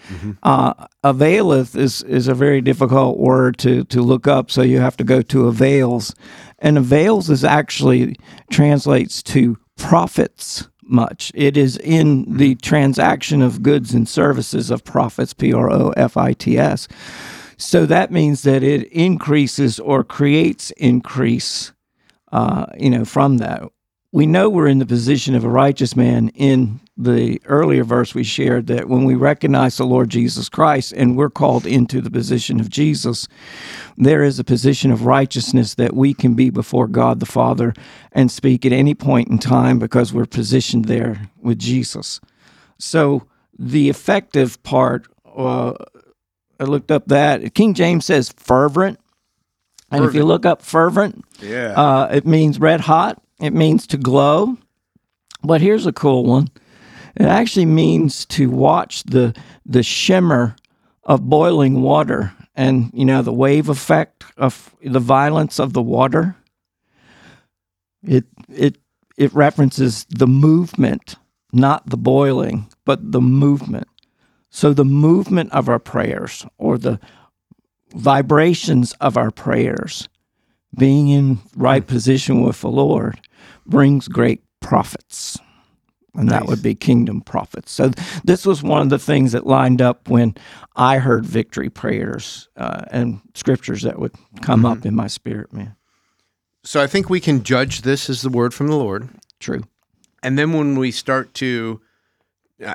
Uh, 0.43 0.87
availeth 1.03 1.75
is 1.75 2.03
is 2.03 2.29
a 2.29 2.35
very 2.35 2.61
difficult 2.61 3.19
word 3.19 3.57
to 3.59 3.85
to 3.85 4.03
look 4.03 4.27
up, 4.27 4.51
so 4.51 4.63
you 4.63 4.81
have 4.81 4.97
to 4.97 5.05
go 5.05 5.23
to 5.23 5.49
avails, 5.49 6.15
and 6.59 6.77
avails 6.79 7.31
is 7.31 7.45
actually 7.45 8.17
translates 8.51 9.23
to 9.23 9.57
profits 9.77 10.69
much. 10.83 11.33
It 11.35 11.57
is 11.57 11.77
in 11.79 12.37
the 12.37 12.55
transaction 12.57 13.43
of 13.43 13.63
goods 13.63 13.95
and 13.95 14.09
services 14.09 14.71
of 14.71 14.85
profits, 14.85 15.33
P 15.33 15.53
R 15.53 15.71
O 15.71 15.91
F 15.97 16.17
I 16.17 16.35
T 16.35 16.59
S. 16.59 16.87
So 17.59 17.87
that 17.87 18.11
means 18.11 18.43
that 18.43 18.63
it 18.63 18.93
increases 18.93 19.81
or 19.81 20.05
creates 20.05 20.71
increase, 20.73 21.73
uh, 22.31 22.67
you 22.79 22.91
know, 22.91 23.05
from 23.05 23.39
that. 23.39 23.63
We 24.13 24.27
know 24.27 24.49
we're 24.49 24.69
in 24.69 24.79
the 24.79 24.87
position 24.87 25.35
of 25.35 25.45
a 25.45 25.49
righteous 25.49 25.97
man 25.97 26.29
in 26.31 26.81
the 26.97 27.41
earlier 27.45 27.85
verse 27.85 28.15
we 28.15 28.25
shared 28.25 28.69
that 28.69 28.89
when 28.89 29.05
we 29.05 29.15
recognize 29.15 29.77
the 29.77 29.85
Lord 29.85 30.09
Jesus 30.09 30.49
Christ 30.49 30.93
and 30.97 31.17
we're 31.17 31.29
called 31.29 31.67
into 31.67 32.01
the 32.01 32.11
position 32.11 32.59
of 32.59 32.71
Jesus, 32.71 33.29
there 33.99 34.25
is 34.25 34.39
a 34.39 34.45
position 34.45 34.91
of 34.91 35.05
righteousness 35.05 35.75
that 35.75 35.95
we 35.95 36.15
can 36.15 36.35
be 36.35 36.49
before 36.49 36.87
God 36.87 37.21
the 37.21 37.27
Father 37.27 37.75
and 38.13 38.31
speak 38.31 38.65
at 38.65 38.73
any 38.73 38.95
point 38.95 39.29
in 39.29 39.39
time 39.39 39.79
because 39.79 40.13
we're 40.13 40.25
positioned 40.25 40.87
there 40.87 41.29
with 41.43 41.59
Jesus. 41.59 42.21
So 42.79 43.27
the 43.59 43.91
effective 43.91 44.63
part, 44.63 45.07
uh, 45.37 45.75
I 46.59 46.65
looked 46.65 46.91
up 46.91 47.09
that 47.09 47.55
King 47.55 47.75
James 47.75 48.07
says 48.07 48.33
fervent. 48.37 48.99
And 49.91 50.05
if 50.05 50.15
you 50.15 50.25
look 50.25 50.45
up 50.47 50.63
fervent, 50.63 51.25
yeah 51.41 51.75
uh, 51.77 52.09
it 52.11 52.27
means 52.27 52.59
red 52.59 52.81
hot. 52.81 53.23
It 53.41 53.53
means 53.53 53.87
to 53.89 53.97
glow. 53.97 54.57
But 55.43 55.61
here's 55.61 55.87
a 55.87 55.93
cool 55.93 56.25
one. 56.25 56.49
It 57.17 57.27
actually 57.27 57.67
means 57.67 58.27
to 58.27 58.51
watch 58.51 59.03
the 59.05 59.35
the 59.65 59.83
shimmer 59.83 60.57
of 61.05 61.29
boiling 61.29 61.83
water 61.83 62.33
and 62.55 62.91
you 62.93 63.05
know 63.05 63.23
the 63.23 63.33
wave 63.33 63.69
effect 63.69 64.25
of 64.37 64.75
the 64.83 65.01
violence 65.01 65.59
of 65.59 65.73
the 65.73 65.83
water. 65.83 66.37
It 68.03 68.25
it 68.49 68.79
it 69.17 69.33
references 69.35 70.05
the 70.11 70.27
movement, 70.27 71.17
not 71.53 71.89
the 71.89 71.97
boiling, 71.97 72.67
but 72.85 73.13
the 73.13 73.21
movement. 73.21 73.89
So 74.51 74.73
the 74.73 74.85
movement 74.85 75.53
of 75.53 75.69
our 75.69 75.79
prayers 75.79 76.47
or 76.59 76.79
the 76.79 76.99
vibrations 77.95 78.93
of 79.01 79.17
our 79.17 79.31
prayers, 79.31 80.09
being 80.77 81.09
in 81.09 81.39
right 81.57 81.87
position 81.87 82.43
with 82.43 82.61
the 82.61 82.69
Lord, 82.69 83.21
brings 83.67 84.09
great 84.09 84.43
profits. 84.61 85.39
And 86.15 86.31
that 86.31 86.47
would 86.47 86.63
be 86.63 86.75
kingdom 86.75 87.21
profits. 87.21 87.71
So 87.71 87.91
this 88.25 88.47
was 88.47 88.63
one 88.63 88.81
of 88.81 88.89
the 88.89 88.99
things 88.99 89.33
that 89.33 89.47
lined 89.47 89.83
up 89.83 90.09
when 90.09 90.35
I 90.75 90.97
heard 90.97 91.27
victory 91.27 91.69
prayers 91.69 92.49
uh, 92.57 92.85
and 92.91 93.21
scriptures 93.35 93.83
that 93.83 93.99
would 93.99 94.15
come 94.41 94.65
up 94.65 94.87
in 94.87 94.95
my 94.95 95.09
spirit, 95.09 95.53
man. 95.53 95.77
So 96.65 96.83
I 96.83 96.87
think 96.87 97.11
we 97.11 97.21
can 97.21 97.43
judge 97.43 97.83
this 97.83 98.09
as 98.09 98.23
the 98.23 98.31
word 98.31 98.55
from 98.55 98.69
the 98.69 98.77
Lord. 98.77 99.11
True. 99.41 99.65
And 100.23 100.39
then 100.39 100.53
when 100.55 100.79
we 100.79 100.91
start 100.91 101.35
to, 101.35 101.81
uh, 102.65 102.75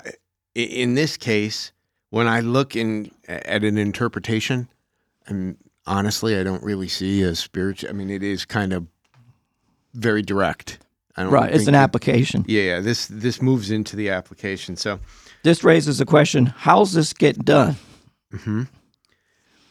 in 0.54 0.94
this 0.94 1.18
case, 1.18 1.72
when 2.12 2.28
I 2.28 2.42
look 2.42 2.76
in 2.76 3.12
at 3.28 3.64
an 3.64 3.78
interpretation, 3.78 4.70
and 5.26 5.58
honestly, 5.88 6.38
I 6.38 6.44
don't 6.44 6.64
really 6.64 6.88
see 6.88 7.24
a 7.24 7.36
spiritual. 7.36 7.90
I 7.90 7.94
mean, 7.94 8.10
it 8.10 8.24
is 8.24 8.46
kind 8.46 8.72
of 8.72 8.86
very 9.94 10.22
direct. 10.22 10.80
I 11.18 11.24
don't 11.24 11.32
Right. 11.32 11.54
It's 11.54 11.68
an 11.68 11.74
that- 11.74 11.84
application. 11.84 12.46
Yeah, 12.48 12.62
yeah. 12.64 12.80
This 12.80 13.08
this 13.08 13.42
moves 13.42 13.70
into 13.72 13.96
the 13.96 14.10
application. 14.10 14.78
So, 14.78 15.00
This 15.44 15.64
raises 15.64 16.00
a 16.00 16.06
question 16.06 16.46
how's 16.48 16.94
this 16.94 17.14
get 17.14 17.44
done? 17.44 17.76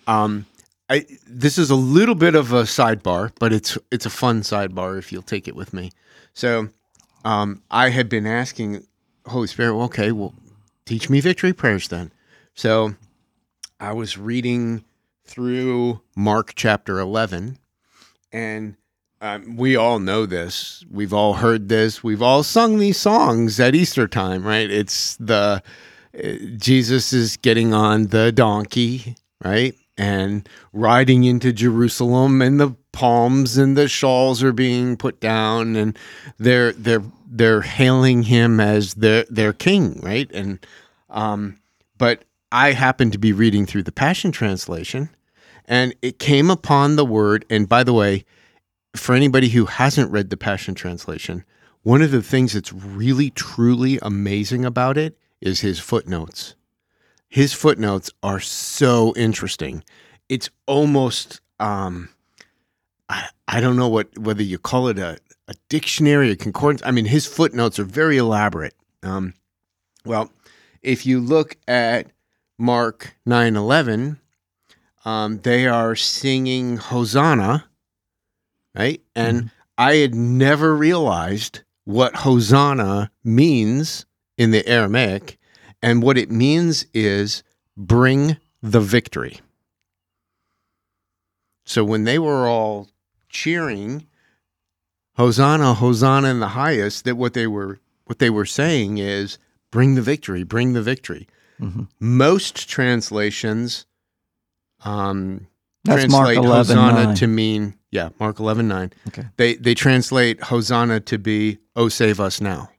um, 0.06 0.46
I 0.88 1.06
this 1.26 1.56
is 1.58 1.70
a 1.70 1.74
little 1.76 2.14
bit 2.14 2.34
of 2.34 2.52
a 2.52 2.62
sidebar, 2.64 3.30
but 3.38 3.52
it's 3.52 3.78
it's 3.90 4.06
a 4.06 4.10
fun 4.10 4.42
sidebar 4.42 4.98
if 4.98 5.12
you'll 5.12 5.22
take 5.22 5.46
it 5.48 5.54
with 5.56 5.72
me. 5.72 5.92
So, 6.34 6.68
um, 7.24 7.62
I 7.70 7.90
had 7.90 8.08
been 8.08 8.26
asking 8.26 8.84
Holy 9.26 9.46
Spirit, 9.46 9.74
well, 9.76 9.84
okay, 9.86 10.12
well, 10.12 10.34
teach 10.86 11.08
me 11.10 11.20
victory 11.20 11.52
prayers 11.52 11.88
then. 11.88 12.12
So, 12.54 12.94
I 13.78 13.92
was 13.92 14.18
reading 14.18 14.84
through 15.24 16.00
Mark 16.16 16.52
chapter 16.56 16.98
eleven, 16.98 17.58
and 18.32 18.76
um, 19.20 19.56
we 19.56 19.76
all 19.76 19.98
know 19.98 20.24
this. 20.26 20.84
We've 20.90 21.12
all 21.12 21.34
heard 21.34 21.68
this. 21.68 22.02
We've 22.02 22.22
all 22.22 22.42
sung 22.42 22.78
these 22.78 22.96
songs 22.96 23.60
at 23.60 23.74
Easter 23.74 24.08
time, 24.08 24.46
right? 24.46 24.70
It's 24.70 25.16
the 25.16 25.62
uh, 26.16 26.28
Jesus 26.56 27.12
is 27.12 27.36
getting 27.36 27.74
on 27.74 28.06
the 28.06 28.32
donkey, 28.32 29.16
right? 29.44 29.74
And 29.98 30.48
riding 30.72 31.24
into 31.24 31.52
Jerusalem 31.52 32.40
and 32.40 32.58
the 32.58 32.74
palms 32.92 33.58
and 33.58 33.76
the 33.76 33.88
shawls 33.88 34.42
are 34.42 34.52
being 34.52 34.96
put 34.96 35.20
down 35.20 35.76
and 35.76 35.98
they're 36.38 36.72
they're 36.72 37.04
they're 37.26 37.60
hailing 37.60 38.22
him 38.22 38.58
as 38.58 38.94
their 38.94 39.24
their 39.28 39.52
king, 39.52 40.00
right? 40.02 40.30
And 40.32 40.64
um 41.10 41.58
but 41.98 42.24
I 42.50 42.72
happened 42.72 43.12
to 43.12 43.18
be 43.18 43.34
reading 43.34 43.66
through 43.66 43.82
the 43.82 43.92
Passion 43.92 44.32
Translation 44.32 45.10
and 45.66 45.94
it 46.00 46.18
came 46.18 46.50
upon 46.50 46.96
the 46.96 47.04
word 47.04 47.44
and 47.50 47.68
by 47.68 47.84
the 47.84 47.92
way, 47.92 48.24
for 48.94 49.14
anybody 49.14 49.48
who 49.48 49.66
hasn't 49.66 50.10
read 50.10 50.30
the 50.30 50.36
Passion 50.36 50.74
Translation, 50.74 51.44
one 51.82 52.02
of 52.02 52.10
the 52.10 52.22
things 52.22 52.52
that's 52.52 52.72
really 52.72 53.30
truly 53.30 53.98
amazing 54.02 54.64
about 54.64 54.98
it 54.98 55.16
is 55.40 55.60
his 55.60 55.78
footnotes. 55.78 56.54
His 57.28 57.52
footnotes 57.52 58.10
are 58.22 58.40
so 58.40 59.14
interesting. 59.16 59.84
It's 60.28 60.50
almost 60.66 61.40
um 61.58 62.08
I, 63.08 63.28
I 63.48 63.60
don't 63.60 63.76
know 63.76 63.88
what 63.88 64.16
whether 64.18 64.42
you 64.42 64.58
call 64.58 64.88
it 64.88 64.98
a, 64.98 65.18
a 65.48 65.54
dictionary, 65.68 66.30
a 66.30 66.36
concordance. 66.36 66.82
I 66.84 66.90
mean, 66.90 67.06
his 67.06 67.26
footnotes 67.26 67.78
are 67.78 67.84
very 67.84 68.16
elaborate. 68.18 68.74
Um, 69.02 69.34
well, 70.04 70.30
if 70.82 71.06
you 71.06 71.20
look 71.20 71.56
at 71.66 72.12
Mark 72.58 73.16
nine 73.26 73.56
eleven, 73.56 74.20
um, 75.04 75.38
they 75.38 75.66
are 75.66 75.96
singing 75.96 76.76
Hosanna, 76.76 77.64
right? 78.74 79.00
And 79.14 79.50
I 79.78 79.96
had 79.96 80.14
never 80.14 80.76
realized 80.76 81.60
what 81.84 82.16
Hosanna 82.16 83.10
means 83.24 84.06
in 84.36 84.50
the 84.50 84.66
Aramaic. 84.66 85.38
And 85.82 86.02
what 86.02 86.18
it 86.18 86.30
means 86.30 86.84
is 86.92 87.42
bring 87.76 88.36
the 88.62 88.80
victory. 88.80 89.40
So 91.64 91.84
when 91.84 92.04
they 92.04 92.18
were 92.18 92.46
all 92.48 92.88
cheering, 93.28 94.06
Hosanna, 95.16 95.74
Hosanna 95.74 96.28
in 96.28 96.40
the 96.40 96.48
highest, 96.48 97.04
that 97.04 97.16
what 97.16 97.34
they 97.34 97.46
were 97.46 97.80
what 98.04 98.18
they 98.18 98.30
were 98.30 98.44
saying 98.46 98.98
is 98.98 99.38
bring 99.70 99.94
the 99.94 100.02
victory, 100.02 100.42
bring 100.42 100.72
the 100.72 100.82
victory. 100.82 101.28
Mhm. 101.60 101.88
Most 102.00 102.68
translations 102.68 103.86
um, 104.84 105.46
That's 105.84 106.10
Mark 106.10 106.26
translate 106.28 106.38
11, 106.38 106.76
Hosanna 106.76 107.04
9. 107.04 107.14
to 107.16 107.26
mean 107.26 107.74
yeah, 107.90 108.10
Mark 108.18 108.38
eleven 108.38 108.68
nine. 108.68 108.92
Okay. 109.08 109.24
They 109.36 109.54
they 109.54 109.74
translate 109.74 110.44
Hosanna 110.44 111.00
to 111.00 111.18
be 111.18 111.58
"Oh 111.74 111.88
save 111.88 112.20
us 112.20 112.40
now," 112.40 112.70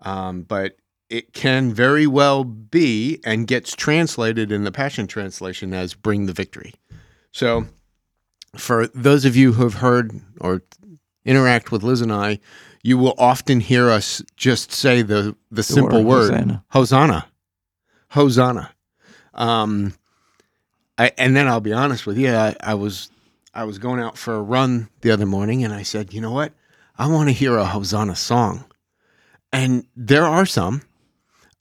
um, 0.00 0.42
but 0.42 0.76
it 1.08 1.32
can 1.32 1.72
very 1.72 2.06
well 2.06 2.42
be 2.44 3.20
and 3.24 3.46
gets 3.46 3.74
translated 3.76 4.50
in 4.50 4.64
the 4.64 4.72
Passion 4.72 5.06
Translation 5.06 5.72
as 5.72 5.94
"Bring 5.94 6.26
the 6.26 6.32
victory." 6.32 6.74
So, 7.30 7.66
for 8.56 8.88
those 8.88 9.24
of 9.24 9.36
you 9.36 9.52
who 9.52 9.62
have 9.62 9.74
heard 9.74 10.20
or 10.40 10.62
interact 11.24 11.70
with 11.70 11.82
Liz 11.82 12.00
and 12.00 12.12
I, 12.12 12.40
you 12.82 12.98
will 12.98 13.14
often 13.18 13.60
hear 13.60 13.88
us 13.88 14.22
just 14.36 14.72
say 14.72 15.02
the 15.02 15.36
the, 15.50 15.62
simple 15.62 16.02
word, 16.02 16.30
word, 16.30 16.30
Hosanna. 16.30 16.64
Hosanna. 16.70 17.26
Hosanna. 18.08 18.74
Um, 19.34 19.94
I, 20.98 21.12
and 21.16 21.36
then 21.36 21.48
I'll 21.48 21.60
be 21.60 21.72
honest 21.72 22.06
with 22.06 22.18
you, 22.18 22.34
I, 22.34 22.54
I 22.60 22.74
was 22.74 23.08
I 23.54 23.64
was 23.64 23.78
going 23.78 24.00
out 24.00 24.16
for 24.16 24.34
a 24.34 24.42
run 24.42 24.88
the 25.02 25.10
other 25.10 25.26
morning, 25.26 25.62
and 25.64 25.74
I 25.74 25.82
said, 25.82 26.12
you 26.12 26.20
know 26.20 26.32
what, 26.32 26.52
I 26.96 27.06
want 27.06 27.28
to 27.28 27.34
hear 27.34 27.56
a 27.56 27.66
Hosanna 27.66 28.16
song, 28.16 28.64
and 29.52 29.86
there 29.94 30.24
are 30.24 30.46
some, 30.46 30.82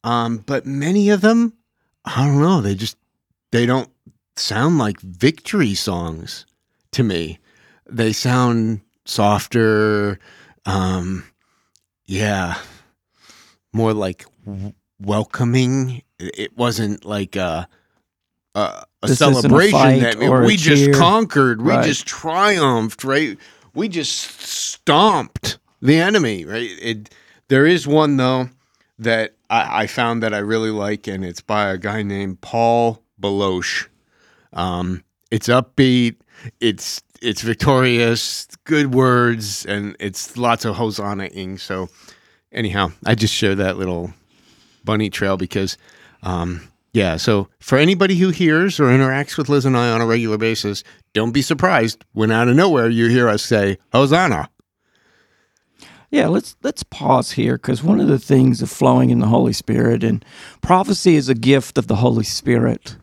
um, 0.03 0.37
but 0.45 0.65
many 0.65 1.09
of 1.09 1.21
them, 1.21 1.53
I 2.05 2.25
don't 2.25 2.41
know, 2.41 2.61
they 2.61 2.75
just 2.75 2.97
they 3.51 3.65
don't 3.65 3.89
sound 4.37 4.77
like 4.77 4.99
victory 5.01 5.73
songs 5.73 6.45
to 6.91 7.03
me. 7.03 7.39
They 7.89 8.13
sound 8.13 8.81
softer, 9.05 10.19
um, 10.65 11.25
yeah, 12.05 12.57
more 13.73 13.93
like 13.93 14.25
w- 14.45 14.73
welcoming. 14.99 16.03
It 16.19 16.57
wasn't 16.57 17.03
like 17.03 17.35
a 17.35 17.67
a, 18.55 18.59
a 19.03 19.07
This 19.07 19.11
a 19.21 19.33
celebration 19.33 19.99
that 20.01 20.15
a 20.21 20.45
we 20.45 20.57
just 20.57 20.91
conquered, 20.93 21.61
we 21.61 21.71
Right. 21.71 21.85
just 21.85 22.05
triumphed, 22.05 23.03
right? 23.03 23.37
We 23.73 23.87
just 23.87 24.11
stomped 24.41 25.57
the 25.81 25.97
enemy, 25.97 26.45
right? 26.45 26.69
It, 26.81 27.13
there 27.47 27.65
is 27.65 27.87
one 27.87 28.17
though 28.17 28.49
that 28.99 29.35
I, 29.49 29.83
I 29.83 29.87
found 29.87 30.21
that 30.23 30.33
I 30.33 30.39
really 30.39 30.69
like, 30.71 31.07
and 31.07 31.23
it's 31.25 31.41
by 31.41 31.69
a 31.69 31.77
guy 31.77 32.03
named 32.03 32.41
Paul 32.41 33.01
Baloche. 33.19 33.87
Um, 34.53 35.03
it's 35.31 35.47
upbeat, 35.47 36.17
it's 36.59 37.01
it's 37.21 37.41
victorious, 37.41 38.47
good 38.65 38.93
words, 38.95 39.65
and 39.65 39.95
it's 39.99 40.35
lots 40.37 40.65
of 40.65 40.75
hosanna-ing. 40.75 41.59
So, 41.59 41.87
anyhow, 42.51 42.91
I 43.05 43.13
just 43.15 43.33
share 43.33 43.53
that 43.55 43.77
little 43.77 44.11
bunny 44.83 45.09
trail 45.11 45.37
because, 45.37 45.77
um, 46.23 46.67
yeah. 46.93 47.17
So 47.17 47.47
for 47.59 47.77
anybody 47.77 48.15
who 48.15 48.29
hears 48.29 48.79
or 48.79 48.85
interacts 48.85 49.37
with 49.37 49.49
Liz 49.49 49.65
and 49.65 49.77
I 49.77 49.89
on 49.89 50.01
a 50.01 50.05
regular 50.05 50.37
basis, 50.37 50.83
don't 51.13 51.31
be 51.31 51.41
surprised 51.41 52.03
when 52.13 52.31
out 52.31 52.47
of 52.47 52.55
nowhere 52.55 52.89
you 52.89 53.07
hear 53.07 53.29
us 53.29 53.43
say 53.43 53.77
Hosanna. 53.93 54.49
Yeah, 56.09 56.27
let's 56.27 56.57
let's 56.61 56.83
pause 56.83 57.31
here 57.31 57.55
because 57.55 57.81
one 57.81 58.01
of 58.01 58.09
the 58.09 58.19
things 58.19 58.61
of 58.61 58.69
flowing 58.69 59.11
in 59.11 59.19
the 59.19 59.27
Holy 59.27 59.53
Spirit 59.53 60.03
and 60.03 60.23
prophecy 60.61 61.15
is 61.15 61.29
a 61.29 61.35
gift 61.35 61.77
of 61.77 61.87
the 61.87 61.95
Holy 61.95 62.25
Spirit. 62.25 62.97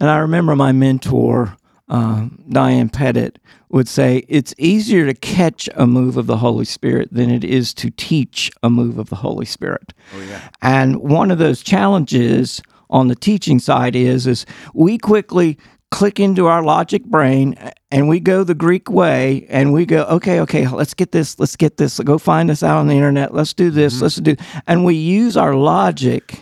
And 0.00 0.08
I 0.08 0.18
remember 0.18 0.54
my 0.54 0.70
mentor, 0.70 1.56
uh, 1.88 2.28
Diane 2.48 2.90
Pettit, 2.90 3.40
would 3.70 3.88
say 3.88 4.24
it's 4.28 4.54
easier 4.56 5.04
to 5.06 5.14
catch 5.14 5.68
a 5.74 5.84
move 5.84 6.16
of 6.16 6.28
the 6.28 6.36
Holy 6.36 6.64
Spirit 6.64 7.08
than 7.12 7.28
it 7.28 7.42
is 7.42 7.74
to 7.74 7.90
teach 7.90 8.52
a 8.62 8.70
move 8.70 8.98
of 8.98 9.08
the 9.08 9.16
Holy 9.16 9.46
Spirit. 9.46 9.92
Oh 10.14 10.20
yeah. 10.20 10.48
And 10.62 10.98
one 10.98 11.32
of 11.32 11.38
those 11.38 11.60
challenges 11.60 12.62
on 12.94 13.08
the 13.08 13.16
teaching 13.16 13.58
side 13.58 13.96
is 13.96 14.26
is 14.26 14.46
we 14.72 14.96
quickly 14.96 15.58
click 15.90 16.20
into 16.20 16.46
our 16.46 16.62
logic 16.62 17.04
brain 17.04 17.56
and 17.90 18.08
we 18.08 18.20
go 18.20 18.44
the 18.44 18.54
Greek 18.54 18.90
way 18.90 19.46
and 19.48 19.72
we 19.72 19.84
go, 19.84 20.02
okay, 20.04 20.40
okay, 20.40 20.66
let's 20.66 20.94
get 20.94 21.12
this, 21.12 21.38
let's 21.38 21.54
get 21.54 21.76
this, 21.76 22.00
go 22.00 22.18
find 22.18 22.50
this 22.50 22.62
out 22.62 22.78
on 22.78 22.88
the 22.88 22.94
internet, 22.94 23.34
let's 23.34 23.52
do 23.52 23.70
this, 23.70 24.00
let's 24.00 24.16
do 24.16 24.36
and 24.66 24.84
we 24.84 24.94
use 24.94 25.36
our 25.36 25.54
logic 25.54 26.40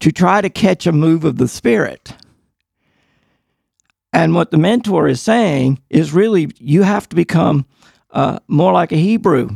to 0.00 0.10
try 0.12 0.40
to 0.40 0.50
catch 0.50 0.86
a 0.86 0.92
move 0.92 1.24
of 1.24 1.38
the 1.38 1.48
spirit. 1.48 2.12
And 4.12 4.34
what 4.34 4.50
the 4.50 4.58
mentor 4.58 5.06
is 5.06 5.22
saying 5.22 5.80
is 5.90 6.12
really 6.12 6.50
you 6.58 6.82
have 6.82 7.08
to 7.10 7.16
become 7.16 7.66
uh, 8.10 8.40
more 8.48 8.72
like 8.72 8.90
a 8.90 8.96
Hebrew. 8.96 9.50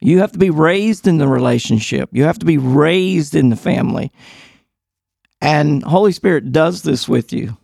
You 0.00 0.18
have 0.20 0.32
to 0.32 0.38
be 0.38 0.50
raised 0.50 1.06
in 1.06 1.18
the 1.18 1.28
relationship. 1.28 2.08
You 2.12 2.24
have 2.24 2.38
to 2.38 2.46
be 2.46 2.58
raised 2.58 3.34
in 3.34 3.50
the 3.50 3.56
family. 3.56 4.10
And 5.40 5.82
Holy 5.82 6.12
Spirit 6.12 6.52
does 6.52 6.82
this 6.82 7.08
with 7.08 7.32
you. 7.32 7.56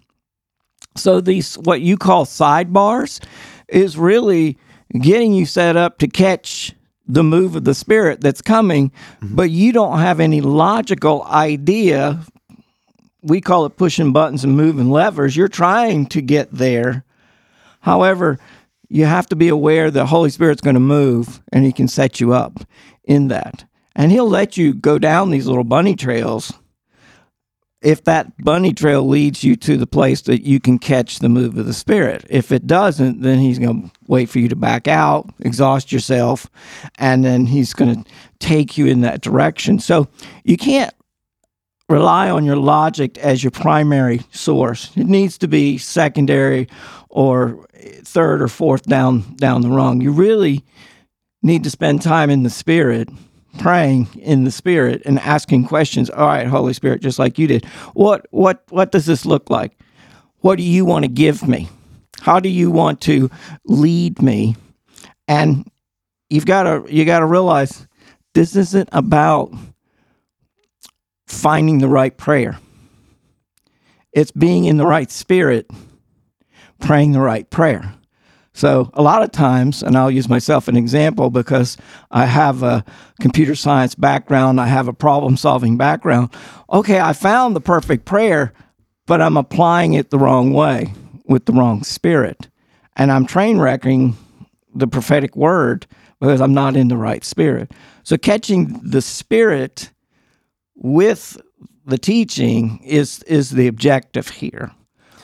So 0.97 1.21
these 1.21 1.57
what 1.57 1.81
you 1.81 1.97
call 1.97 2.25
sidebars 2.25 3.23
is 3.69 3.99
really 3.99 4.59
getting 5.00 5.33
you 5.33 5.47
set 5.47 5.76
up 5.76 5.99
to 5.99 6.09
catch 6.09 6.75
the 7.09 7.23
move 7.23 7.55
of 7.55 7.64
the 7.64 7.75
spirit 7.75 8.21
that's 8.21 8.43
coming, 8.43 8.90
mm-hmm. 8.90 9.35
but 9.37 9.50
you 9.50 9.73
don't 9.73 9.99
have 9.99 10.21
any 10.21 10.40
logical 10.40 11.23
idea. 11.25 12.21
We 13.23 13.40
call 13.40 13.66
it 13.66 13.76
pushing 13.76 14.12
buttons 14.12 14.45
and 14.45 14.57
moving 14.57 14.90
levers. 14.90 15.37
You're 15.37 15.49
trying 15.49 16.07
to 16.07 16.21
get 16.21 16.50
there. 16.50 17.05
However, 17.81 18.38
you 18.88 19.05
have 19.05 19.26
to 19.28 19.37
be 19.37 19.49
aware 19.49 19.90
the 19.90 20.07
Holy 20.07 20.31
Spirit's 20.31 20.61
going 20.61 20.75
to 20.75 20.81
move 20.81 21.40
and 21.52 21.64
he 21.64 21.73
can 21.73 21.88
set 21.88 22.21
you 22.21 22.33
up 22.33 22.61
in 23.05 23.28
that. 23.28 23.64
And 23.95 24.12
he'll 24.12 24.28
let 24.28 24.57
you 24.57 24.75
go 24.75 24.99
down 24.99 25.31
these 25.31 25.47
little 25.47 25.64
bunny 25.64 25.97
trails 25.97 26.52
if 27.83 28.02
that 28.05 28.37
bunny 28.43 28.73
trail 28.73 29.07
leads 29.07 29.45
you 29.45 29.55
to 29.55 29.76
the 29.76 29.87
place 29.87 30.23
that 30.23 30.43
you 30.43 30.59
can 30.59 30.78
catch 30.78 31.19
the 31.19 31.28
move 31.28 31.57
of 31.57 31.66
the 31.66 31.75
spirit. 31.75 32.25
If 32.28 32.50
it 32.50 32.66
doesn't, 32.66 33.21
then 33.21 33.38
he's 33.38 33.59
going 33.59 33.83
to 33.83 33.90
wait 34.09 34.28
for 34.28 34.38
you 34.38 34.49
to 34.49 34.57
back 34.57 34.88
out, 34.88 35.31
exhaust 35.40 35.93
yourself, 35.93 36.50
and 36.99 37.25
then 37.25 37.47
he's 37.47 37.75
going 37.75 38.02
to 38.02 38.11
take 38.38 38.76
you 38.76 38.87
in 38.87 39.02
that 39.02 39.21
direction. 39.21 39.78
So 39.78 40.09
you 40.43 40.57
can't 40.57 40.93
rely 41.88 42.31
on 42.31 42.45
your 42.45 42.57
logic 42.57 43.19
as 43.19 43.45
your 43.45 43.50
primary 43.50 44.23
source. 44.33 44.90
It 44.97 45.07
needs 45.07 45.38
to 45.38 45.49
be 45.49 45.78
secondary 45.78 46.69
or 47.09 47.66
third 48.02 48.43
or 48.43 48.49
fourth 48.49 48.83
down 48.85 49.35
down 49.37 49.62
the 49.62 49.69
rung. 49.69 50.00
You 50.00 50.11
really 50.11 50.64
need 51.43 51.64
to 51.64 51.71
spend 51.71 52.02
time 52.02 52.31
in 52.31 52.43
the 52.43 52.50
spirit 52.50 53.09
praying 53.59 54.09
in 54.21 54.45
the 54.45 54.50
spirit 54.50 55.02
and 55.07 55.19
asking 55.21 55.64
questions. 55.66 56.11
All 56.11 56.26
right 56.26 56.47
holy 56.47 56.73
spirit 56.73 57.02
just 57.02 57.19
like 57.19 57.38
you 57.38 57.47
did. 57.47 57.64
What 57.95 58.26
what 58.31 58.64
what 58.71 58.90
does 58.93 59.07
this 59.07 59.25
look 59.25 59.49
like? 59.49 59.78
What 60.40 60.57
do 60.57 60.62
you 60.62 60.85
want 60.85 61.05
to 61.05 61.11
give 61.11 61.47
me? 61.47 61.69
How 62.21 62.40
do 62.40 62.49
you 62.49 62.71
want 62.71 63.00
to 63.02 63.31
lead 63.64 64.21
me? 64.21 64.57
And 65.28 65.71
you've 66.31 66.47
got 66.47 66.64
to 66.64 66.85
you 66.93 67.05
got 67.05 67.21
to 67.21 67.26
realize 67.26 67.87
this 68.35 68.57
isn't 68.57 68.88
about 68.93 69.52
finding 71.26 71.78
the 71.78 71.88
right 71.88 72.16
prayer 72.16 72.59
it's 74.12 74.30
being 74.30 74.64
in 74.64 74.76
the 74.76 74.87
right 74.87 75.11
spirit 75.11 75.71
praying 76.80 77.12
the 77.12 77.21
right 77.21 77.50
prayer 77.50 77.97
so 78.56 78.90
a 78.95 79.02
lot 79.02 79.23
of 79.23 79.33
times, 79.33 79.83
and 79.83 79.99
I'll 79.99 80.11
use 80.11 80.30
myself 80.30 80.66
an 80.66 80.78
example 80.78 81.28
because 81.28 81.76
I 82.11 82.25
have 82.25 82.62
a 82.62 82.87
computer 83.21 83.54
science 83.54 83.95
background, 83.95 84.62
I 84.62 84.66
have 84.66 84.88
a 84.88 84.95
problem 84.95 85.37
solving 85.37 85.76
background. 85.76 86.30
Okay, 86.73 86.99
I 86.99 87.12
found 87.12 87.54
the 87.54 87.61
perfect 87.61 88.06
prayer, 88.06 88.54
but 89.04 89.21
I'm 89.21 89.37
applying 89.37 89.92
it 89.92 90.09
the 90.09 90.18
wrong 90.18 90.54
way 90.54 90.95
with 91.26 91.45
the 91.45 91.52
wrong 91.52 91.83
spirit. 91.83 92.49
And 92.97 93.12
I'm 93.12 93.26
train 93.26 93.59
wrecking 93.59 94.16
the 94.75 94.87
prophetic 94.87 95.37
word 95.37 95.87
because 96.18 96.40
I'm 96.40 96.54
not 96.54 96.76
in 96.76 96.88
the 96.88 96.97
right 96.97 97.26
spirit. 97.26 97.73
So 98.04 98.16
catching 98.16 98.80
the 98.83 99.02
spirit 99.02 99.90
with 100.76 101.40
the 101.87 101.99
teaching 101.99 102.80
is 102.85 103.23
is 103.25 103.50
the 103.50 103.66
objective 103.66 104.28
here. 104.28 104.73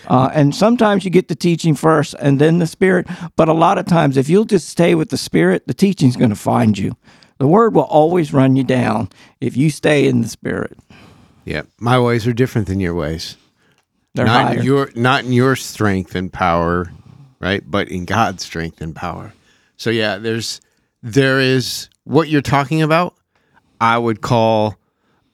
Uh, 0.09 0.30
and 0.35 0.54
sometimes 0.54 1.04
you 1.04 1.11
get 1.11 1.28
the 1.28 1.35
teaching 1.35 1.75
first 1.75 2.14
and 2.14 2.40
then 2.40 2.59
the 2.59 2.66
spirit. 2.66 3.06
But 3.37 3.49
a 3.49 3.52
lot 3.52 3.78
of 3.78 3.87
times, 3.87 4.16
if 4.16 4.28
you'll 4.28 4.44
just 4.44 4.68
stay 4.68 4.94
with 4.94 5.11
the 5.11 5.16
spirit, 5.16 5.66
the 5.66 5.74
teaching's 5.74 6.16
going 6.16 6.31
to 6.31 6.37
find 6.37 6.77
you. 6.77 6.96
The 7.38 7.46
word 7.46 7.74
will 7.74 7.83
always 7.83 8.33
run 8.33 8.57
you 8.57 8.64
down 8.64 9.11
if 9.40 9.57
you 9.57 9.70
stay 9.70 10.07
in 10.07 10.20
the 10.20 10.29
spirit. 10.29 10.77
Yeah, 11.44 11.62
my 11.79 11.98
ways 11.98 12.27
are 12.27 12.33
different 12.33 12.68
than 12.68 12.81
your 12.81 12.94
ways. 12.94 13.37
They're 14.14 14.27
not 14.27 14.46
higher. 14.46 14.59
in 14.59 14.64
your 14.64 14.90
not 14.94 15.24
in 15.24 15.33
your 15.33 15.57
strength 15.57 16.14
and 16.14 16.33
power, 16.33 16.92
right? 17.40 17.62
But 17.68 17.88
in 17.88 18.05
God's 18.05 18.44
strength 18.44 18.81
and 18.81 18.94
power. 18.94 19.33
So 19.77 19.90
yeah, 19.90 20.18
there's 20.18 20.61
there 21.03 21.40
is 21.40 21.88
what 22.05 22.29
you're 22.29 22.42
talking 22.42 22.83
about. 22.83 23.14
I 23.81 23.98
would 23.98 24.20
call 24.20 24.77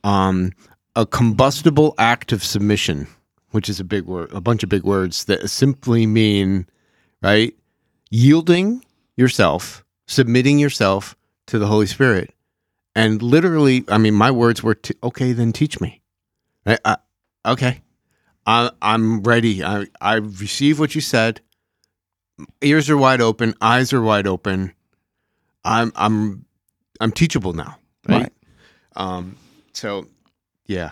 um, 0.04 0.52
a 0.96 1.06
combustible 1.06 1.94
act 1.98 2.32
of 2.32 2.42
submission, 2.44 3.06
which 3.50 3.68
is 3.68 3.80
a 3.80 3.84
big 3.84 4.04
word, 4.04 4.32
a 4.32 4.40
bunch 4.40 4.62
of 4.62 4.68
big 4.68 4.84
words 4.84 5.24
that 5.26 5.48
simply 5.50 6.06
mean 6.06 6.66
right 7.22 7.54
yielding 8.10 8.84
yourself, 9.16 9.84
submitting 10.06 10.58
yourself 10.58 11.16
to 11.46 11.58
the 11.58 11.66
Holy 11.66 11.86
Spirit, 11.86 12.32
and 12.94 13.22
literally, 13.22 13.84
I 13.88 13.98
mean, 13.98 14.14
my 14.14 14.30
words 14.30 14.62
were, 14.62 14.74
t- 14.74 14.94
"Okay, 15.02 15.32
then 15.32 15.52
teach 15.52 15.80
me." 15.80 16.00
Right? 16.66 16.80
I, 16.84 16.96
okay, 17.46 17.82
I, 18.46 18.70
I'm 18.82 19.22
ready. 19.22 19.62
I, 19.62 19.86
I 20.00 20.14
receive 20.14 20.80
what 20.80 20.94
you 20.94 21.00
said. 21.00 21.40
Ears 22.62 22.88
are 22.88 22.96
wide 22.96 23.20
open. 23.20 23.54
Eyes 23.60 23.92
are 23.92 24.02
wide 24.02 24.26
open. 24.26 24.72
I'm 25.64 25.92
I'm 25.94 26.44
I'm 27.00 27.12
teachable 27.12 27.52
now. 27.52 27.78
Right. 28.08 28.22
Right. 28.22 28.32
Um. 28.96 29.36
So, 29.78 30.08
yeah. 30.66 30.90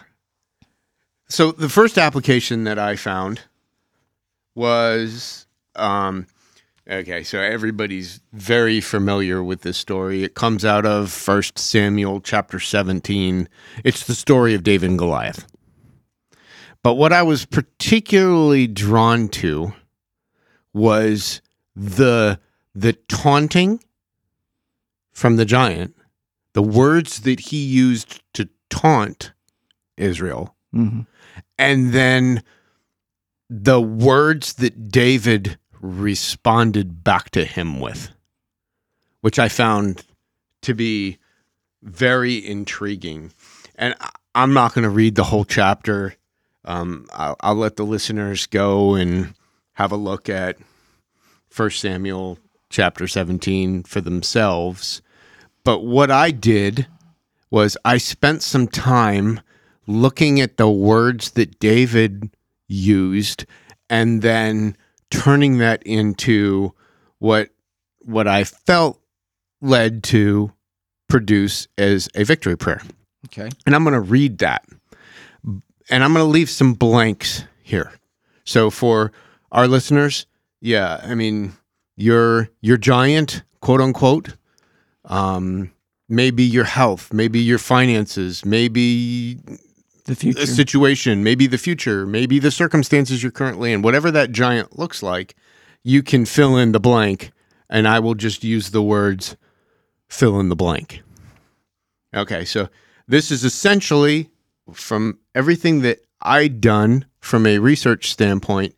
So 1.28 1.50
the 1.50 1.68
first 1.68 1.98
application 1.98 2.62
that 2.64 2.78
I 2.78 2.94
found 2.94 3.40
was 4.54 5.46
um. 5.74 6.28
Okay, 6.88 7.24
so 7.24 7.40
everybody's 7.40 8.20
very 8.32 8.80
familiar 8.80 9.42
with 9.42 9.62
this 9.62 9.76
story. 9.76 10.22
It 10.22 10.34
comes 10.36 10.64
out 10.64 10.86
of 10.86 11.10
First 11.10 11.58
Samuel 11.58 12.20
chapter 12.20 12.60
17. 12.60 13.48
It's 13.82 14.06
the 14.06 14.14
story 14.14 14.54
of 14.54 14.62
David 14.62 14.90
and 14.90 14.98
Goliath. 14.98 15.48
But 16.84 16.94
what 16.94 17.12
I 17.12 17.24
was 17.24 17.44
particularly 17.44 18.68
drawn 18.68 19.26
to 19.30 19.72
was 20.72 21.42
the 21.74 22.38
the 22.72 22.92
taunting 22.92 23.82
from 25.10 25.34
the 25.34 25.44
giant, 25.44 25.96
the 26.52 26.62
words 26.62 27.22
that 27.22 27.40
he 27.40 27.64
used 27.64 28.22
to 28.34 28.48
taunt 28.70 29.32
Israel, 29.96 30.54
hmm 30.72 31.00
and 31.58 31.92
then 31.92 32.42
the 33.48 33.80
words 33.80 34.54
that 34.54 34.88
David 34.88 35.58
responded 35.80 37.04
back 37.04 37.30
to 37.30 37.44
him 37.44 37.80
with, 37.80 38.10
which 39.20 39.38
I 39.38 39.48
found 39.48 40.02
to 40.62 40.74
be 40.74 41.18
very 41.82 42.44
intriguing. 42.44 43.32
And 43.76 43.94
I'm 44.34 44.52
not 44.52 44.74
going 44.74 44.82
to 44.82 44.90
read 44.90 45.14
the 45.14 45.24
whole 45.24 45.44
chapter. 45.44 46.14
Um, 46.64 47.06
I'll, 47.12 47.36
I'll 47.40 47.54
let 47.54 47.76
the 47.76 47.84
listeners 47.84 48.46
go 48.46 48.94
and 48.94 49.34
have 49.74 49.92
a 49.92 49.96
look 49.96 50.28
at 50.28 50.56
First 51.48 51.80
Samuel 51.80 52.38
chapter 52.68 53.06
17 53.06 53.84
for 53.84 54.00
themselves. 54.00 55.02
But 55.64 55.84
what 55.84 56.10
I 56.10 56.30
did 56.32 56.86
was 57.56 57.74
I 57.86 57.96
spent 57.96 58.42
some 58.42 58.68
time 58.68 59.40
looking 59.86 60.42
at 60.42 60.58
the 60.58 60.68
words 60.68 61.30
that 61.30 61.58
David 61.58 62.28
used 62.68 63.46
and 63.88 64.20
then 64.20 64.76
turning 65.10 65.56
that 65.56 65.82
into 65.84 66.74
what 67.18 67.48
what 68.00 68.28
I 68.28 68.44
felt 68.44 69.00
led 69.62 70.02
to 70.04 70.52
produce 71.08 71.66
as 71.78 72.10
a 72.14 72.24
victory 72.24 72.58
prayer. 72.58 72.82
Okay. 73.24 73.48
And 73.64 73.74
I'm 73.74 73.84
going 73.84 73.94
to 73.94 74.00
read 74.00 74.36
that. 74.40 74.66
And 75.88 76.04
I'm 76.04 76.12
going 76.12 76.26
to 76.26 76.30
leave 76.30 76.50
some 76.50 76.74
blanks 76.74 77.44
here. 77.62 77.90
So 78.44 78.68
for 78.68 79.12
our 79.50 79.66
listeners, 79.66 80.26
yeah, 80.60 81.00
I 81.02 81.14
mean, 81.14 81.54
your 81.96 82.50
your 82.60 82.76
giant, 82.76 83.44
quote 83.62 83.80
unquote, 83.80 84.36
um, 85.06 85.72
maybe 86.08 86.42
your 86.42 86.64
health, 86.64 87.12
maybe 87.12 87.38
your 87.40 87.58
finances, 87.58 88.44
maybe 88.44 89.38
The 90.04 90.14
future. 90.14 90.42
a 90.42 90.46
situation, 90.46 91.24
maybe 91.24 91.46
the 91.46 91.58
future, 91.58 92.06
maybe 92.06 92.38
the 92.38 92.50
circumstances 92.50 93.22
you're 93.22 93.32
currently 93.32 93.72
in, 93.72 93.82
whatever 93.82 94.10
that 94.12 94.32
giant 94.32 94.78
looks 94.78 95.02
like, 95.02 95.34
you 95.82 96.02
can 96.02 96.24
fill 96.24 96.56
in 96.56 96.72
the 96.72 96.80
blank, 96.80 97.32
and 97.68 97.86
I 97.88 97.98
will 98.00 98.14
just 98.14 98.44
use 98.44 98.70
the 98.70 98.82
words 98.82 99.36
fill 100.08 100.38
in 100.40 100.48
the 100.48 100.56
blank. 100.56 101.02
Okay, 102.14 102.44
so 102.44 102.68
this 103.08 103.30
is 103.30 103.44
essentially 103.44 104.30
from 104.72 105.18
everything 105.34 105.82
that 105.82 105.98
I 106.22 106.48
done 106.48 107.04
from 107.20 107.46
a 107.46 107.58
research 107.58 108.10
standpoint 108.10 108.74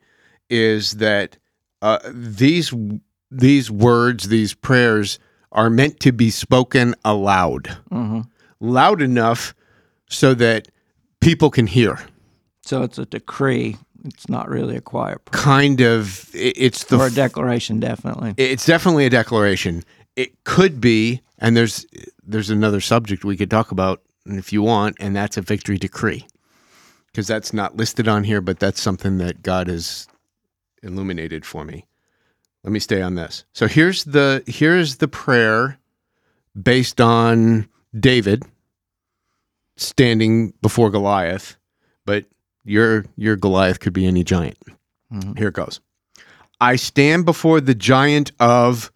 is 0.51 0.93
that 0.93 1.37
uh, 1.83 1.99
these 2.11 2.73
these 3.31 3.71
words, 3.71 4.29
these 4.29 4.55
prayers 4.55 5.19
are 5.53 5.71
meant 5.71 6.01
to 6.01 6.13
be 6.13 6.31
spoken 6.31 6.95
aloud, 7.05 7.77
hmm 7.91 8.21
loud 8.61 9.01
enough 9.01 9.55
so 10.11 10.35
that 10.35 10.67
people 11.21 11.49
can 11.51 11.67
hear. 11.69 11.99
So 12.63 12.83
it's 12.83 12.99
a 12.99 13.07
decree 13.07 13.77
It's 14.05 14.29
not 14.29 14.49
really 14.49 14.77
a 14.77 14.81
quiet 14.81 15.25
prayer. 15.25 15.43
kind 15.45 15.81
of 15.81 16.29
it's 16.35 16.85
the 16.85 16.97
or 16.99 17.07
a 17.07 17.11
declaration, 17.11 17.79
definitely. 17.81 18.35
it's 18.37 18.67
definitely 18.67 19.07
a 19.07 19.11
declaration. 19.11 19.85
It 20.17 20.43
could 20.45 20.81
be, 20.81 21.21
and 21.39 21.57
there's 21.57 21.87
there's 22.27 22.51
another 22.51 22.81
subject 22.81 23.25
we 23.25 23.37
could 23.37 23.51
talk 23.51 23.71
about 23.71 24.03
if 24.27 24.53
you 24.53 24.63
want, 24.63 24.97
and 25.01 25.15
that's 25.17 25.37
a 25.37 25.43
victory 25.43 25.79
decree, 25.79 26.27
because 27.07 27.27
that's 27.27 27.53
not 27.53 27.77
listed 27.77 28.09
on 28.09 28.25
here, 28.25 28.41
but 28.41 28.59
that's 28.59 28.81
something 28.81 29.19
that 29.19 29.43
God 29.43 29.69
has 29.69 30.07
illuminated 30.83 31.45
for 31.47 31.65
me. 31.65 31.87
Let 32.68 32.72
me 32.72 32.81
stay 32.81 33.00
on 33.00 33.14
this. 33.14 33.46
So 33.54 33.66
here's 33.66 34.04
the 34.04 34.44
here's 34.46 34.96
the 34.96 35.09
prayer 35.09 35.78
based 36.62 37.00
on 37.00 37.66
David 37.98 38.44
standing 39.78 40.52
before 40.61 40.90
Goliath, 40.90 41.57
but 42.04 42.26
your 42.66 43.07
your 43.16 43.37
Goliath 43.37 43.81
could 43.81 43.94
be 43.94 44.04
any 44.04 44.22
giant. 44.22 44.59
Mhm. 45.11 45.38
Here 45.38 45.48
it 45.48 45.54
goes. 45.54 45.81
I 46.61 46.76
stand 46.76 47.24
before 47.24 47.62
the 47.62 47.74
giant 47.74 48.33
of 48.38 48.92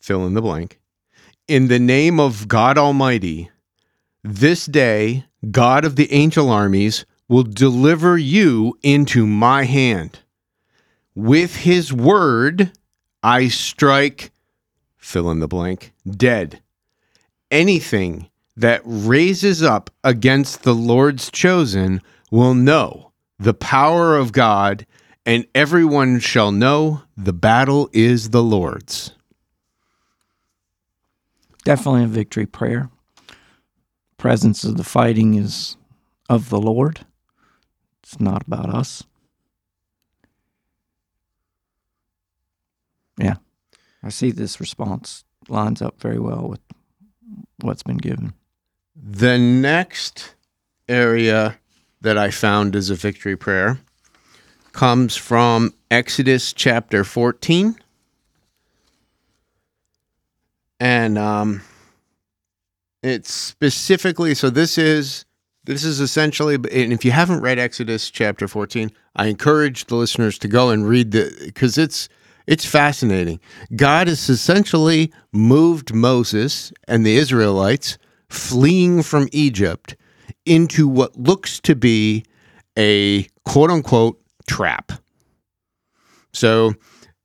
fill 0.00 0.26
in 0.26 0.32
the 0.32 0.40
blank. 0.40 0.80
In 1.46 1.68
the 1.68 1.78
name 1.78 2.18
of 2.18 2.48
God 2.48 2.78
Almighty, 2.78 3.50
this 4.24 4.64
day, 4.64 5.26
God 5.50 5.84
of 5.84 5.96
the 5.96 6.10
angel 6.10 6.48
armies 6.48 7.04
will 7.28 7.42
deliver 7.42 8.16
you 8.16 8.78
into 8.82 9.26
my 9.26 9.64
hand. 9.64 10.20
With 11.14 11.56
his 11.56 11.92
word, 11.92 12.72
I 13.26 13.48
strike 13.48 14.30
fill 14.96 15.32
in 15.32 15.40
the 15.40 15.48
blank 15.48 15.92
dead. 16.08 16.62
Anything 17.50 18.30
that 18.56 18.82
raises 18.84 19.64
up 19.64 19.90
against 20.04 20.62
the 20.62 20.76
Lord's 20.76 21.28
chosen 21.32 22.02
will 22.30 22.54
know 22.54 23.10
the 23.36 23.52
power 23.52 24.16
of 24.16 24.30
God, 24.30 24.86
and 25.26 25.44
everyone 25.56 26.20
shall 26.20 26.52
know 26.52 27.02
the 27.16 27.32
battle 27.32 27.90
is 27.92 28.30
the 28.30 28.44
Lord's. 28.44 29.12
Definitely 31.64 32.04
a 32.04 32.06
victory 32.06 32.46
prayer. 32.46 32.90
Presence 34.18 34.62
of 34.62 34.76
the 34.76 34.84
fighting 34.84 35.34
is 35.34 35.76
of 36.28 36.48
the 36.48 36.60
Lord. 36.60 37.04
It's 38.04 38.20
not 38.20 38.46
about 38.46 38.72
us. 38.72 39.02
Yeah. 43.18 43.36
I 44.02 44.08
see 44.10 44.30
this 44.30 44.60
response 44.60 45.24
lines 45.48 45.82
up 45.82 46.00
very 46.00 46.18
well 46.18 46.48
with 46.48 46.60
what's 47.60 47.82
been 47.82 47.98
given. 47.98 48.34
The 48.94 49.38
next 49.38 50.34
area 50.88 51.58
that 52.00 52.16
I 52.16 52.30
found 52.30 52.76
as 52.76 52.90
a 52.90 52.94
victory 52.94 53.36
prayer 53.36 53.78
comes 54.72 55.16
from 55.16 55.72
Exodus 55.90 56.52
chapter 56.52 57.02
14. 57.02 57.76
And 60.78 61.16
um 61.18 61.62
it's 63.02 63.32
specifically 63.32 64.34
so 64.34 64.50
this 64.50 64.76
is 64.78 65.24
this 65.64 65.84
is 65.84 66.00
essentially 66.00 66.54
and 66.54 66.92
if 66.92 67.04
you 67.04 67.10
haven't 67.12 67.40
read 67.40 67.58
Exodus 67.58 68.10
chapter 68.10 68.46
14, 68.46 68.90
I 69.16 69.26
encourage 69.26 69.86
the 69.86 69.96
listeners 69.96 70.38
to 70.40 70.48
go 70.48 70.70
and 70.70 70.86
read 70.86 71.12
the 71.12 71.52
cuz 71.54 71.78
it's 71.78 72.08
it's 72.46 72.64
fascinating. 72.64 73.40
God 73.74 74.06
has 74.06 74.28
essentially 74.28 75.12
moved 75.32 75.92
Moses 75.92 76.72
and 76.86 77.04
the 77.04 77.16
Israelites 77.16 77.98
fleeing 78.28 79.02
from 79.02 79.28
Egypt 79.32 79.96
into 80.44 80.86
what 80.86 81.16
looks 81.16 81.60
to 81.60 81.74
be 81.74 82.24
a 82.78 83.24
quote 83.44 83.70
unquote 83.70 84.20
trap. 84.46 84.92
So 86.32 86.74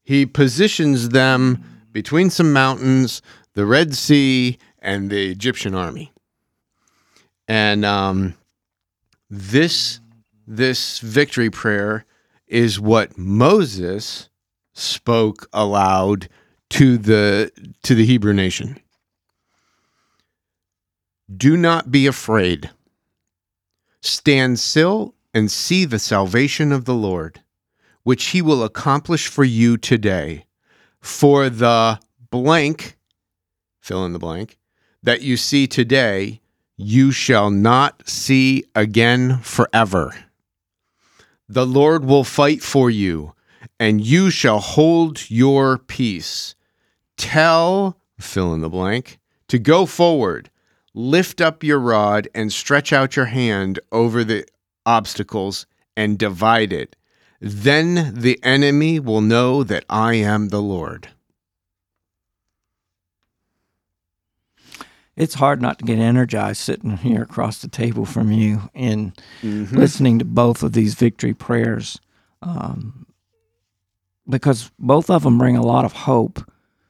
he 0.03 0.25
positions 0.25 1.10
them 1.10 1.63
between 1.91 2.29
some 2.29 2.53
mountains, 2.53 3.21
the 3.53 3.65
Red 3.65 3.93
Sea, 3.95 4.57
and 4.79 5.10
the 5.10 5.29
Egyptian 5.29 5.75
army. 5.75 6.12
And 7.47 7.86
um, 7.86 8.36
this 9.29 9.99
this 10.47 10.99
victory 10.99 11.49
prayer 11.49 12.05
is 12.47 12.79
what 12.79 13.17
Moses 13.17 14.29
spoke 14.73 15.47
aloud 15.53 16.29
to 16.69 16.97
the 16.97 17.51
to 17.84 17.95
the 17.95 18.05
Hebrew 18.05 18.34
nation. 18.34 18.79
Do 21.36 21.55
not 21.57 21.91
be 21.91 22.07
afraid. 22.07 22.69
Stand 24.01 24.60
still 24.60 25.13
and 25.34 25.51
see 25.51 25.86
the 25.86 25.99
salvation 25.99 26.71
of 26.71 26.86
the 26.86 26.93
Lord, 26.93 27.41
which 28.03 28.27
he 28.27 28.41
will 28.41 28.63
accomplish 28.63 29.27
for 29.27 29.43
you 29.43 29.77
today. 29.77 30.45
For 30.99 31.49
the 31.49 31.99
blank, 32.29 32.97
fill 33.79 34.05
in 34.05 34.13
the 34.13 34.19
blank, 34.19 34.57
that 35.03 35.21
you 35.21 35.38
see 35.38 35.67
today, 35.67 36.41
you 36.77 37.12
shall 37.12 37.49
not 37.49 38.07
see 38.07 38.63
again 38.75 39.39
forever. 39.39 40.15
The 41.47 41.65
Lord 41.65 42.05
will 42.05 42.23
fight 42.23 42.62
for 42.62 42.89
you, 42.89 43.34
and 43.82 44.00
you 44.00 44.30
shall 44.30 44.60
hold 44.60 45.32
your 45.32 45.80
peace. 45.80 46.54
Tell, 47.17 47.98
fill 48.20 48.54
in 48.54 48.62
the 48.62 48.70
blank, 48.70 49.20
to 49.48 49.58
go 49.60 49.86
forward 49.86 50.52
lift 50.94 51.39
up 51.41 51.63
your 51.63 51.80
rod 51.80 52.28
and 52.36 52.52
stretch 52.52 52.91
out 52.91 53.15
your 53.15 53.26
hand 53.26 53.80
over 53.91 54.24
the 54.24 54.46
obstacles 54.86 55.65
and 55.96 56.17
divide 56.17 56.74
it. 56.74 56.96
Then 57.39 58.13
the 58.13 58.39
enemy 58.44 59.00
will 59.00 59.22
know 59.22 59.63
that 59.63 59.86
I 59.89 60.15
am 60.15 60.50
the 60.50 60.62
Lord. 60.62 61.10
It's 65.15 65.36
hard 65.36 65.62
not 65.62 65.80
to 65.80 65.86
get 65.86 66.00
energized 66.00 66.62
sitting 66.62 66.98
here 66.98 67.24
across 67.24 67.62
the 67.62 67.67
table 67.67 68.06
from 68.06 68.32
you 68.32 68.70
and 68.74 69.13
listening 69.44 70.20
to 70.20 70.26
both 70.26 70.63
of 70.63 70.74
these 70.74 70.96
victory 70.96 71.34
prayers 71.34 72.00
um, 72.41 73.06
because 74.32 74.72
both 74.80 75.10
of 75.10 75.24
them 75.24 75.38
bring 75.38 75.56
a 75.56 75.62
lot 75.62 75.86
of 75.86 75.94
hope 75.94 76.39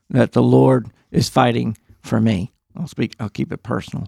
that 0.10 0.32
the 0.32 0.44
Lord 0.44 0.90
is 1.12 1.30
fighting 1.30 1.78
for 2.02 2.22
me. 2.22 2.54
I'll 2.78 2.88
speak. 2.88 3.16
I'll 3.20 3.30
keep 3.30 3.52
it 3.52 3.64
personal, 3.64 4.08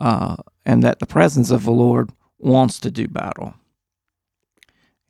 uh, 0.00 0.36
and 0.64 0.82
that 0.84 1.00
the 1.00 1.06
presence 1.06 1.50
of 1.50 1.64
the 1.64 1.72
Lord 1.72 2.10
wants 2.38 2.78
to 2.80 2.90
do 2.90 3.08
battle. 3.08 3.54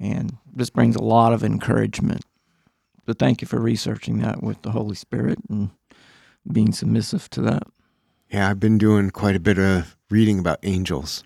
And 0.01 0.37
this 0.51 0.71
brings 0.71 0.97
a 0.97 1.03
lot 1.03 1.33
of 1.33 1.45
encouragement. 1.45 2.25
So 3.07 3.13
thank 3.13 3.43
you 3.43 3.49
for 3.49 3.61
researching 3.61 4.19
that 4.21 4.43
with 4.43 4.63
the 4.63 4.71
Holy 4.71 4.95
Spirit 4.95 5.39
and 5.51 5.71
being 6.51 6.73
submissive 6.73 7.29
to 7.31 7.43
that. 7.43 7.65
Yeah, 8.31 8.49
I've 8.49 8.61
been 8.61 8.79
doing 8.79 9.11
quite 9.11 9.37
a 9.37 9.41
bit 9.41 9.59
of 9.59 9.97
reading 10.11 10.39
about 10.39 10.59
angels. 10.63 11.25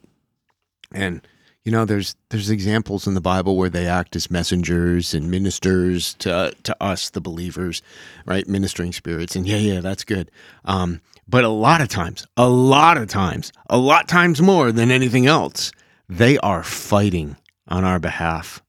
And 0.93 1.27
you 1.65 1.71
know, 1.71 1.85
there's 1.85 2.17
there's 2.31 2.51
examples 2.51 3.07
in 3.07 3.15
the 3.15 3.21
Bible 3.21 3.57
where 3.57 3.69
they 3.69 3.87
act 3.87 4.17
as 4.17 4.31
messengers 4.31 5.15
and 5.15 5.31
ministers 5.31 6.15
to 6.15 6.53
to 6.65 6.77
us, 6.83 7.11
the 7.11 7.21
believers, 7.21 7.83
right? 8.27 8.49
Ministering 8.49 8.93
spirits. 8.93 9.37
And 9.37 9.47
yeah, 9.47 9.59
yeah, 9.59 9.81
that's 9.81 10.05
good. 10.05 10.31
Um, 10.65 11.01
but 11.29 11.45
a 11.45 11.49
lot 11.49 11.81
of 11.81 11.89
times, 11.89 12.27
a 12.37 12.49
lot 12.49 12.97
of 12.97 13.09
times, 13.09 13.53
a 13.71 13.79
lot 13.79 14.09
times 14.09 14.43
more 14.43 14.73
than 14.73 14.91
anything 14.91 15.27
else, 15.27 15.71
they 16.09 16.37
are 16.39 16.65
fighting 16.65 17.37
on 17.69 17.85
our 17.85 18.01
behalf. 18.01 18.61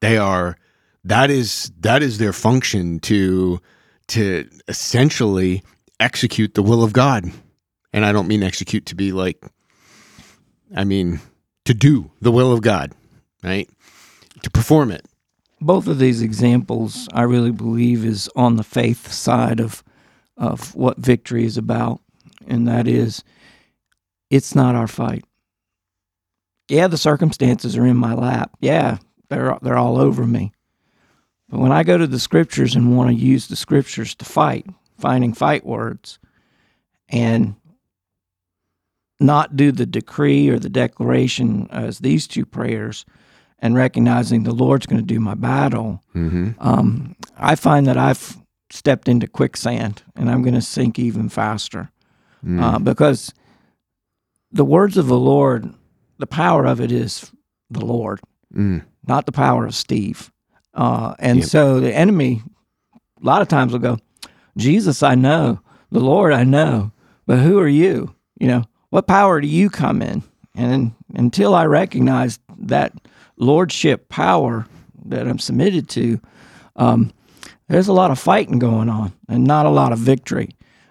They 0.00 0.18
are 0.18 0.58
that 1.04 1.30
is 1.30 1.72
that 1.80 2.02
is 2.02 2.18
their 2.18 2.34
function 2.34 3.00
to 3.00 3.60
to 4.08 4.48
essentially 4.68 5.62
execute 5.98 6.54
the 6.54 6.62
will 6.62 6.84
of 6.84 6.92
God. 6.92 7.24
And 7.94 8.04
I 8.04 8.12
don't 8.12 8.28
mean 8.28 8.42
execute 8.42 8.86
to 8.86 8.94
be 8.94 9.12
like 9.12 9.42
I 10.76 10.84
mean 10.84 11.20
to 11.64 11.74
do 11.74 12.10
the 12.20 12.32
will 12.32 12.52
of 12.52 12.62
God, 12.62 12.92
right? 13.42 13.68
To 14.42 14.50
perform 14.50 14.90
it. 14.90 15.04
both 15.60 15.86
of 15.86 15.98
these 15.98 16.22
examples 16.22 17.08
I 17.12 17.22
really 17.22 17.52
believe 17.52 18.04
is 18.04 18.28
on 18.34 18.56
the 18.56 18.64
faith 18.64 19.12
side 19.12 19.60
of 19.60 19.82
of 20.36 20.74
what 20.74 20.98
victory 20.98 21.44
is 21.44 21.56
about 21.56 22.00
and 22.48 22.66
that 22.66 22.88
is 22.88 23.22
it's 24.30 24.54
not 24.54 24.74
our 24.74 24.88
fight. 24.88 25.24
Yeah, 26.68 26.88
the 26.88 26.96
circumstances 26.98 27.76
are 27.76 27.86
in 27.86 27.96
my 27.96 28.14
lap. 28.14 28.50
Yeah, 28.60 28.98
they're 29.28 29.58
they're 29.62 29.76
all 29.78 29.98
over 29.98 30.26
me. 30.26 30.52
But 31.48 31.60
when 31.60 31.70
I 31.72 31.82
go 31.84 31.98
to 31.98 32.06
the 32.06 32.18
scriptures 32.18 32.74
and 32.74 32.96
want 32.96 33.10
to 33.10 33.14
use 33.14 33.46
the 33.48 33.56
scriptures 33.56 34.14
to 34.16 34.24
fight, 34.24 34.66
finding 34.98 35.34
fight 35.34 35.66
words 35.66 36.18
and 37.10 37.54
not 39.22 39.56
do 39.56 39.72
the 39.72 39.86
decree 39.86 40.48
or 40.48 40.58
the 40.58 40.68
declaration 40.70 41.68
as 41.70 41.98
these 42.00 42.26
two 42.26 42.44
prayers 42.44 43.04
and 43.58 43.74
recognizing 43.74 44.42
the 44.42 44.52
Lord's 44.54 44.86
going 44.86 45.00
to 45.00 45.06
do 45.14 45.20
my 45.20 45.34
battle, 45.34 46.02
Mm-hmm. 46.14 46.50
um, 46.60 47.14
I 47.38 47.54
find 47.54 47.86
that 47.86 47.96
I've 47.96 48.36
stepped 48.70 49.08
into 49.08 49.26
quicksand 49.26 50.02
and 50.16 50.30
I'm 50.30 50.42
going 50.42 50.54
to 50.54 50.60
sink 50.62 50.98
even 50.98 51.28
faster 51.28 51.90
uh, 52.48 52.78
because 52.80 53.32
the 54.50 54.64
words 54.64 54.96
of 54.96 55.06
the 55.06 55.18
Lord, 55.18 55.72
the 56.18 56.26
power 56.26 56.64
of 56.66 56.80
it 56.80 56.90
is 56.90 57.30
the 57.70 57.84
Lord. 57.84 58.20
Mm. 58.54 58.82
not 59.06 59.24
the 59.26 59.32
power 59.32 59.64
of 59.64 59.74
Steve. 59.74 60.30
Uh, 60.74 61.14
and 61.18 61.38
Yep. 61.38 61.48
so 61.48 61.80
the 61.80 61.94
enemy, 61.94 62.42
a 63.22 63.24
lot 63.24 63.40
of 63.42 63.48
times 63.48 63.72
will 63.72 63.78
go, 63.78 63.98
Jesus, 64.58 65.02
I 65.02 65.14
know, 65.14 65.60
the 65.90 66.00
Lord, 66.00 66.32
I 66.34 66.44
know, 66.44 66.92
but 67.26 67.38
who 67.38 67.58
are 67.58 67.68
you? 67.68 68.14
You 68.38 68.48
know, 68.48 68.64
what 68.92 69.06
power 69.06 69.40
do 69.40 69.46
you 69.48 69.70
come 69.70 70.02
in? 70.02 70.22
And 70.54 70.94
until 71.14 71.54
I 71.54 71.64
recognize 71.64 72.38
that 72.58 72.92
lordship 73.38 74.10
power 74.10 74.66
that 75.06 75.26
I'm 75.26 75.38
submitted 75.38 75.88
to, 75.90 76.20
um, 76.76 77.10
there's 77.68 77.88
a 77.88 77.94
lot 77.94 78.10
of 78.10 78.18
fighting 78.18 78.58
going 78.58 78.90
on 78.90 79.14
and 79.30 79.44
not 79.44 79.64
a 79.64 79.70
lot 79.70 79.92
of 79.92 79.98
victory. 79.98 80.50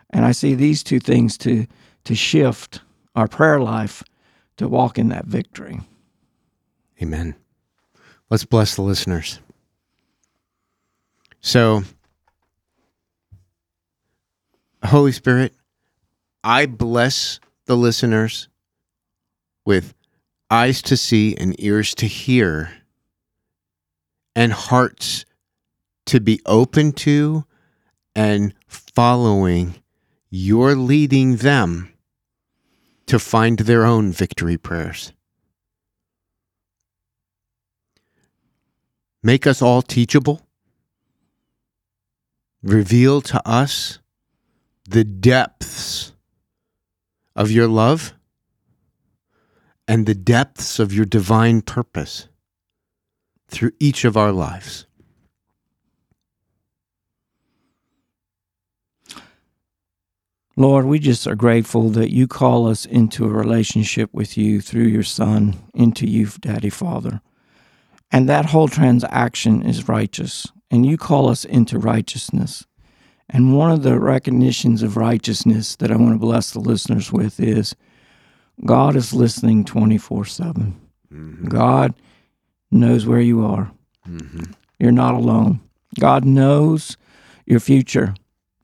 And 0.09 0.25
I 0.25 0.31
see 0.31 0.55
these 0.55 0.81
two 0.81 0.99
things 0.99 1.37
to 1.39 1.67
to 2.05 2.15
shift 2.15 2.81
our 3.13 3.27
prayer 3.27 3.61
life 3.61 4.01
to 4.57 4.67
walk 4.67 4.97
in 4.97 5.09
that 5.09 5.25
victory. 5.25 5.79
Amen. 7.03 7.35
Let's 8.31 8.45
bless 8.45 8.75
the 8.75 8.81
listeners. 8.81 9.39
So, 11.39 11.83
Holy 14.83 15.11
Spirit, 15.11 15.53
I 16.43 16.65
bless 16.65 17.39
the 17.65 17.77
listeners 17.77 18.49
with 19.65 19.93
eyes 20.49 20.81
to 20.81 20.97
see 20.97 21.35
and 21.35 21.55
ears 21.59 21.95
to 21.95 22.05
hear 22.05 22.71
and 24.35 24.51
hearts 24.53 25.25
to 26.05 26.19
be 26.19 26.41
open 26.45 26.91
to 26.91 27.45
and 28.15 28.53
following 28.67 29.75
your 30.29 30.75
leading 30.75 31.37
them 31.37 31.93
to 33.05 33.19
find 33.19 33.59
their 33.59 33.85
own 33.85 34.11
victory 34.11 34.57
prayers. 34.57 35.13
Make 39.23 39.45
us 39.45 39.61
all 39.61 39.81
teachable. 39.81 40.41
Reveal 42.63 43.21
to 43.21 43.47
us 43.47 43.99
the 44.89 45.03
depths 45.03 46.13
of 47.35 47.51
your 47.51 47.67
love 47.67 48.13
and 49.87 50.05
the 50.05 50.15
depths 50.15 50.79
of 50.79 50.93
your 50.93 51.05
divine 51.05 51.61
purpose 51.61 52.27
through 53.49 53.71
each 53.79 54.05
of 54.05 54.15
our 54.15 54.31
lives. 54.31 54.85
Lord, 60.57 60.85
we 60.85 60.99
just 60.99 61.27
are 61.27 61.35
grateful 61.35 61.89
that 61.89 62.13
you 62.13 62.27
call 62.27 62.67
us 62.67 62.85
into 62.85 63.25
a 63.25 63.29
relationship 63.29 64.13
with 64.13 64.37
you 64.37 64.61
through 64.61 64.83
your 64.83 65.03
Son, 65.03 65.55
into 65.73 66.05
you, 66.07 66.27
Daddy 66.39 66.69
Father. 66.69 67.21
And 68.11 68.27
that 68.27 68.47
whole 68.47 68.67
transaction 68.67 69.63
is 69.63 69.87
righteous. 69.87 70.47
And 70.69 70.85
you 70.85 70.97
call 70.97 71.29
us 71.29 71.45
into 71.45 71.79
righteousness. 71.79 72.65
And 73.33 73.55
one 73.55 73.71
of 73.71 73.83
the 73.83 73.97
recognitions 73.97 74.83
of 74.83 74.97
righteousness 74.97 75.77
that 75.77 75.89
I 75.91 75.95
want 75.95 76.13
to 76.13 76.19
bless 76.19 76.51
the 76.51 76.59
listeners 76.59 77.11
with 77.13 77.39
is 77.39 77.75
God 78.65 78.95
is 78.95 79.13
listening 79.13 79.63
24 79.63 80.25
7. 80.25 80.79
God 81.49 81.93
knows 82.71 83.05
where 83.05 83.21
you 83.21 83.45
are. 83.45 83.71
You're 84.79 84.91
not 84.91 85.13
alone. 85.13 85.61
God 85.99 86.25
knows 86.25 86.97
your 87.45 87.59
future. 87.59 88.15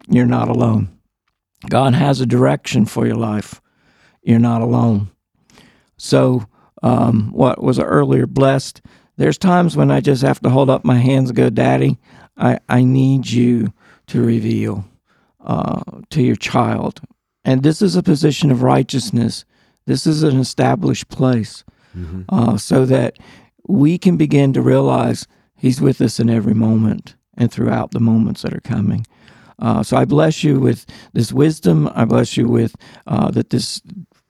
You're 0.09 0.25
not 0.25 0.49
alone. 0.49 0.97
God 1.69 1.93
has 1.93 2.21
a 2.21 2.25
direction 2.25 2.85
for 2.85 3.05
your 3.05 3.15
life. 3.15 3.61
You're 4.21 4.39
not 4.39 4.61
alone. 4.61 5.09
So, 5.97 6.45
um, 6.83 7.31
what 7.31 7.63
was 7.63 7.79
earlier 7.79 8.27
blessed? 8.27 8.81
There's 9.17 9.37
times 9.37 9.75
when 9.75 9.89
I 9.89 9.99
just 9.99 10.21
have 10.21 10.39
to 10.41 10.49
hold 10.49 10.69
up 10.69 10.85
my 10.85 10.97
hands 10.97 11.29
and 11.29 11.37
go, 11.37 11.49
Daddy, 11.49 11.97
I, 12.37 12.59
I 12.69 12.83
need 12.83 13.29
you 13.29 13.73
to 14.07 14.23
reveal 14.23 14.85
uh, 15.45 15.81
to 16.09 16.21
your 16.21 16.35
child. 16.35 17.01
And 17.43 17.63
this 17.63 17.81
is 17.81 17.95
a 17.95 18.03
position 18.03 18.51
of 18.51 18.63
righteousness. 18.63 19.45
This 19.85 20.05
is 20.05 20.23
an 20.23 20.39
established 20.39 21.07
place 21.09 21.63
uh, 22.29 22.57
so 22.57 22.85
that 22.85 23.17
we 23.67 23.97
can 23.97 24.17
begin 24.17 24.53
to 24.53 24.61
realize 24.61 25.27
He's 25.55 25.81
with 25.81 26.01
us 26.01 26.19
in 26.19 26.29
every 26.29 26.53
moment 26.53 27.15
and 27.37 27.51
throughout 27.51 27.91
the 27.91 27.99
moments 27.99 28.43
that 28.43 28.53
are 28.53 28.61
coming. 28.61 29.05
Uh, 29.59 29.81
so 29.81 29.97
I 29.97 30.05
bless 30.05 30.43
you 30.43 30.59
with 30.59 30.85
this 31.13 31.31
wisdom. 31.31 31.89
I 31.95 32.05
bless 32.05 32.37
you 32.37 32.47
with 32.47 32.75
uh, 33.07 33.31
that 33.31 33.49
this 33.49 33.81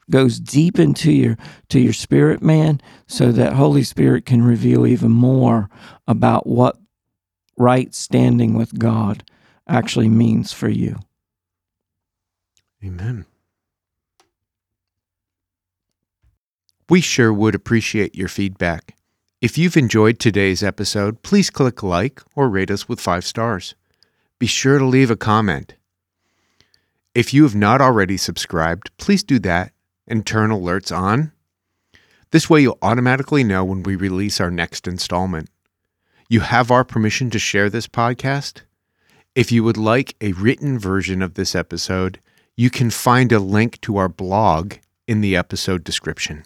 goes 0.10 0.40
deep 0.40 0.80
into 0.80 1.12
your 1.12 1.38
to 1.70 1.80
your 1.80 1.94
spirit, 1.94 2.42
man, 2.42 2.80
so 3.08 3.32
that 3.34 3.54
Holy 3.54 3.84
Spirit 3.84 4.26
can 4.26 4.42
reveal 4.42 4.88
even 4.88 5.12
more 5.12 5.70
about 6.08 6.48
what 6.48 6.78
right 7.58 7.94
standing 7.94 8.54
with 8.54 8.80
God 8.80 9.24
actually 9.68 10.10
means 10.10 10.54
for 10.54 10.70
you. 10.70 10.98
Amen. 12.84 13.26
We 16.90 17.02
sure 17.02 17.34
would 17.34 17.56
appreciate 17.56 18.16
your 18.16 18.30
feedback. 18.30 18.96
If 19.42 19.58
you've 19.58 19.78
enjoyed 19.78 20.20
today's 20.20 20.64
episode, 20.64 21.22
please 21.22 21.50
click 21.50 21.84
like 21.84 22.22
or 22.36 22.50
rate 22.50 22.72
us 22.72 22.88
with 22.88 23.02
five 23.02 23.26
stars. 23.26 23.76
Be 24.40 24.48
sure 24.48 24.80
to 24.80 24.86
leave 24.86 25.12
a 25.12 25.18
comment. 25.18 25.76
If 27.14 27.34
you 27.34 27.44
have 27.44 27.56
not 27.56 27.82
already 27.82 28.18
subscribed, 28.18 28.96
please 28.98 29.24
do 29.24 29.40
that 29.40 29.74
and 30.08 30.26
turn 30.26 30.50
alerts 30.50 30.96
on. 30.96 31.32
This 32.32 32.50
way, 32.50 32.62
you'll 32.62 32.78
automatically 32.82 33.44
know 33.44 33.66
when 33.66 33.84
we 33.84 33.96
release 33.96 34.40
our 34.40 34.52
next 34.52 34.88
installment. 34.88 35.50
You 36.30 36.42
have 36.42 36.72
our 36.72 36.84
permission 36.84 37.30
to 37.32 37.40
share 37.40 37.70
this 37.70 37.88
podcast. 37.88 38.62
If 39.38 39.52
you 39.52 39.64
would 39.64 39.78
like 39.78 40.16
a 40.20 40.32
written 40.32 40.80
version 40.80 41.22
of 41.22 41.36
this 41.36 41.54
episode, 41.54 42.20
you 42.56 42.72
can 42.72 42.90
find 42.90 43.32
a 43.32 43.38
link 43.38 43.80
to 43.82 43.98
our 43.98 44.10
blog 44.10 44.74
in 45.08 45.22
the 45.22 45.36
episode 45.36 45.84
description. 45.84 46.44